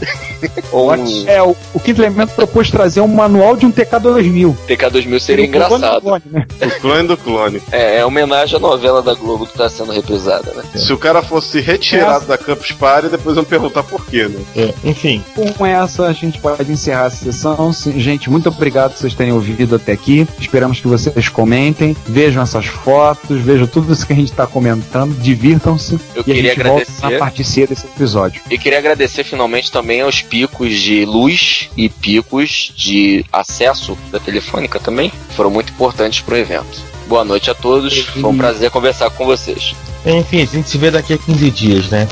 [0.73, 4.55] Ou um É, o, o quinto elemento propôs trazer um manual de um TK2000.
[4.69, 6.01] TK2000 seria o clone do engraçado.
[6.03, 6.47] clone, né?
[6.63, 7.63] O clone do clone.
[7.73, 10.63] É, é homenagem à novela da Globo que tá sendo reprisada, né?
[10.75, 14.41] Se o cara fosse retirado da Campus Party, depois vão perguntar por quê, né?
[14.57, 15.23] É, enfim,
[15.57, 17.73] Com essa, a gente pode encerrar essa sessão.
[17.97, 20.27] Gente, muito obrigado por vocês terem ouvido até aqui.
[20.39, 25.15] Esperamos que vocês comentem, vejam essas fotos, vejam tudo isso que a gente está comentando,
[25.21, 25.95] divirtam-se.
[26.15, 27.11] Eu E a queria gente volta agradecer.
[27.11, 28.41] na parte C desse episódio.
[28.51, 34.81] E queria agradecer finalmente também aos picos de luz e picos de acesso da telefônica
[34.81, 36.83] também, foram muito importantes pro evento.
[37.07, 39.77] Boa noite a todos, foi um prazer conversar com vocês.
[40.05, 42.09] enfim, a gente se vê daqui a 15 dias, né?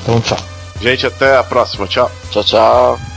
[0.00, 0.38] Então, tchau.
[0.80, 1.86] Gente, até a próxima.
[1.86, 2.10] Tchau.
[2.30, 3.15] Tchau, tchau.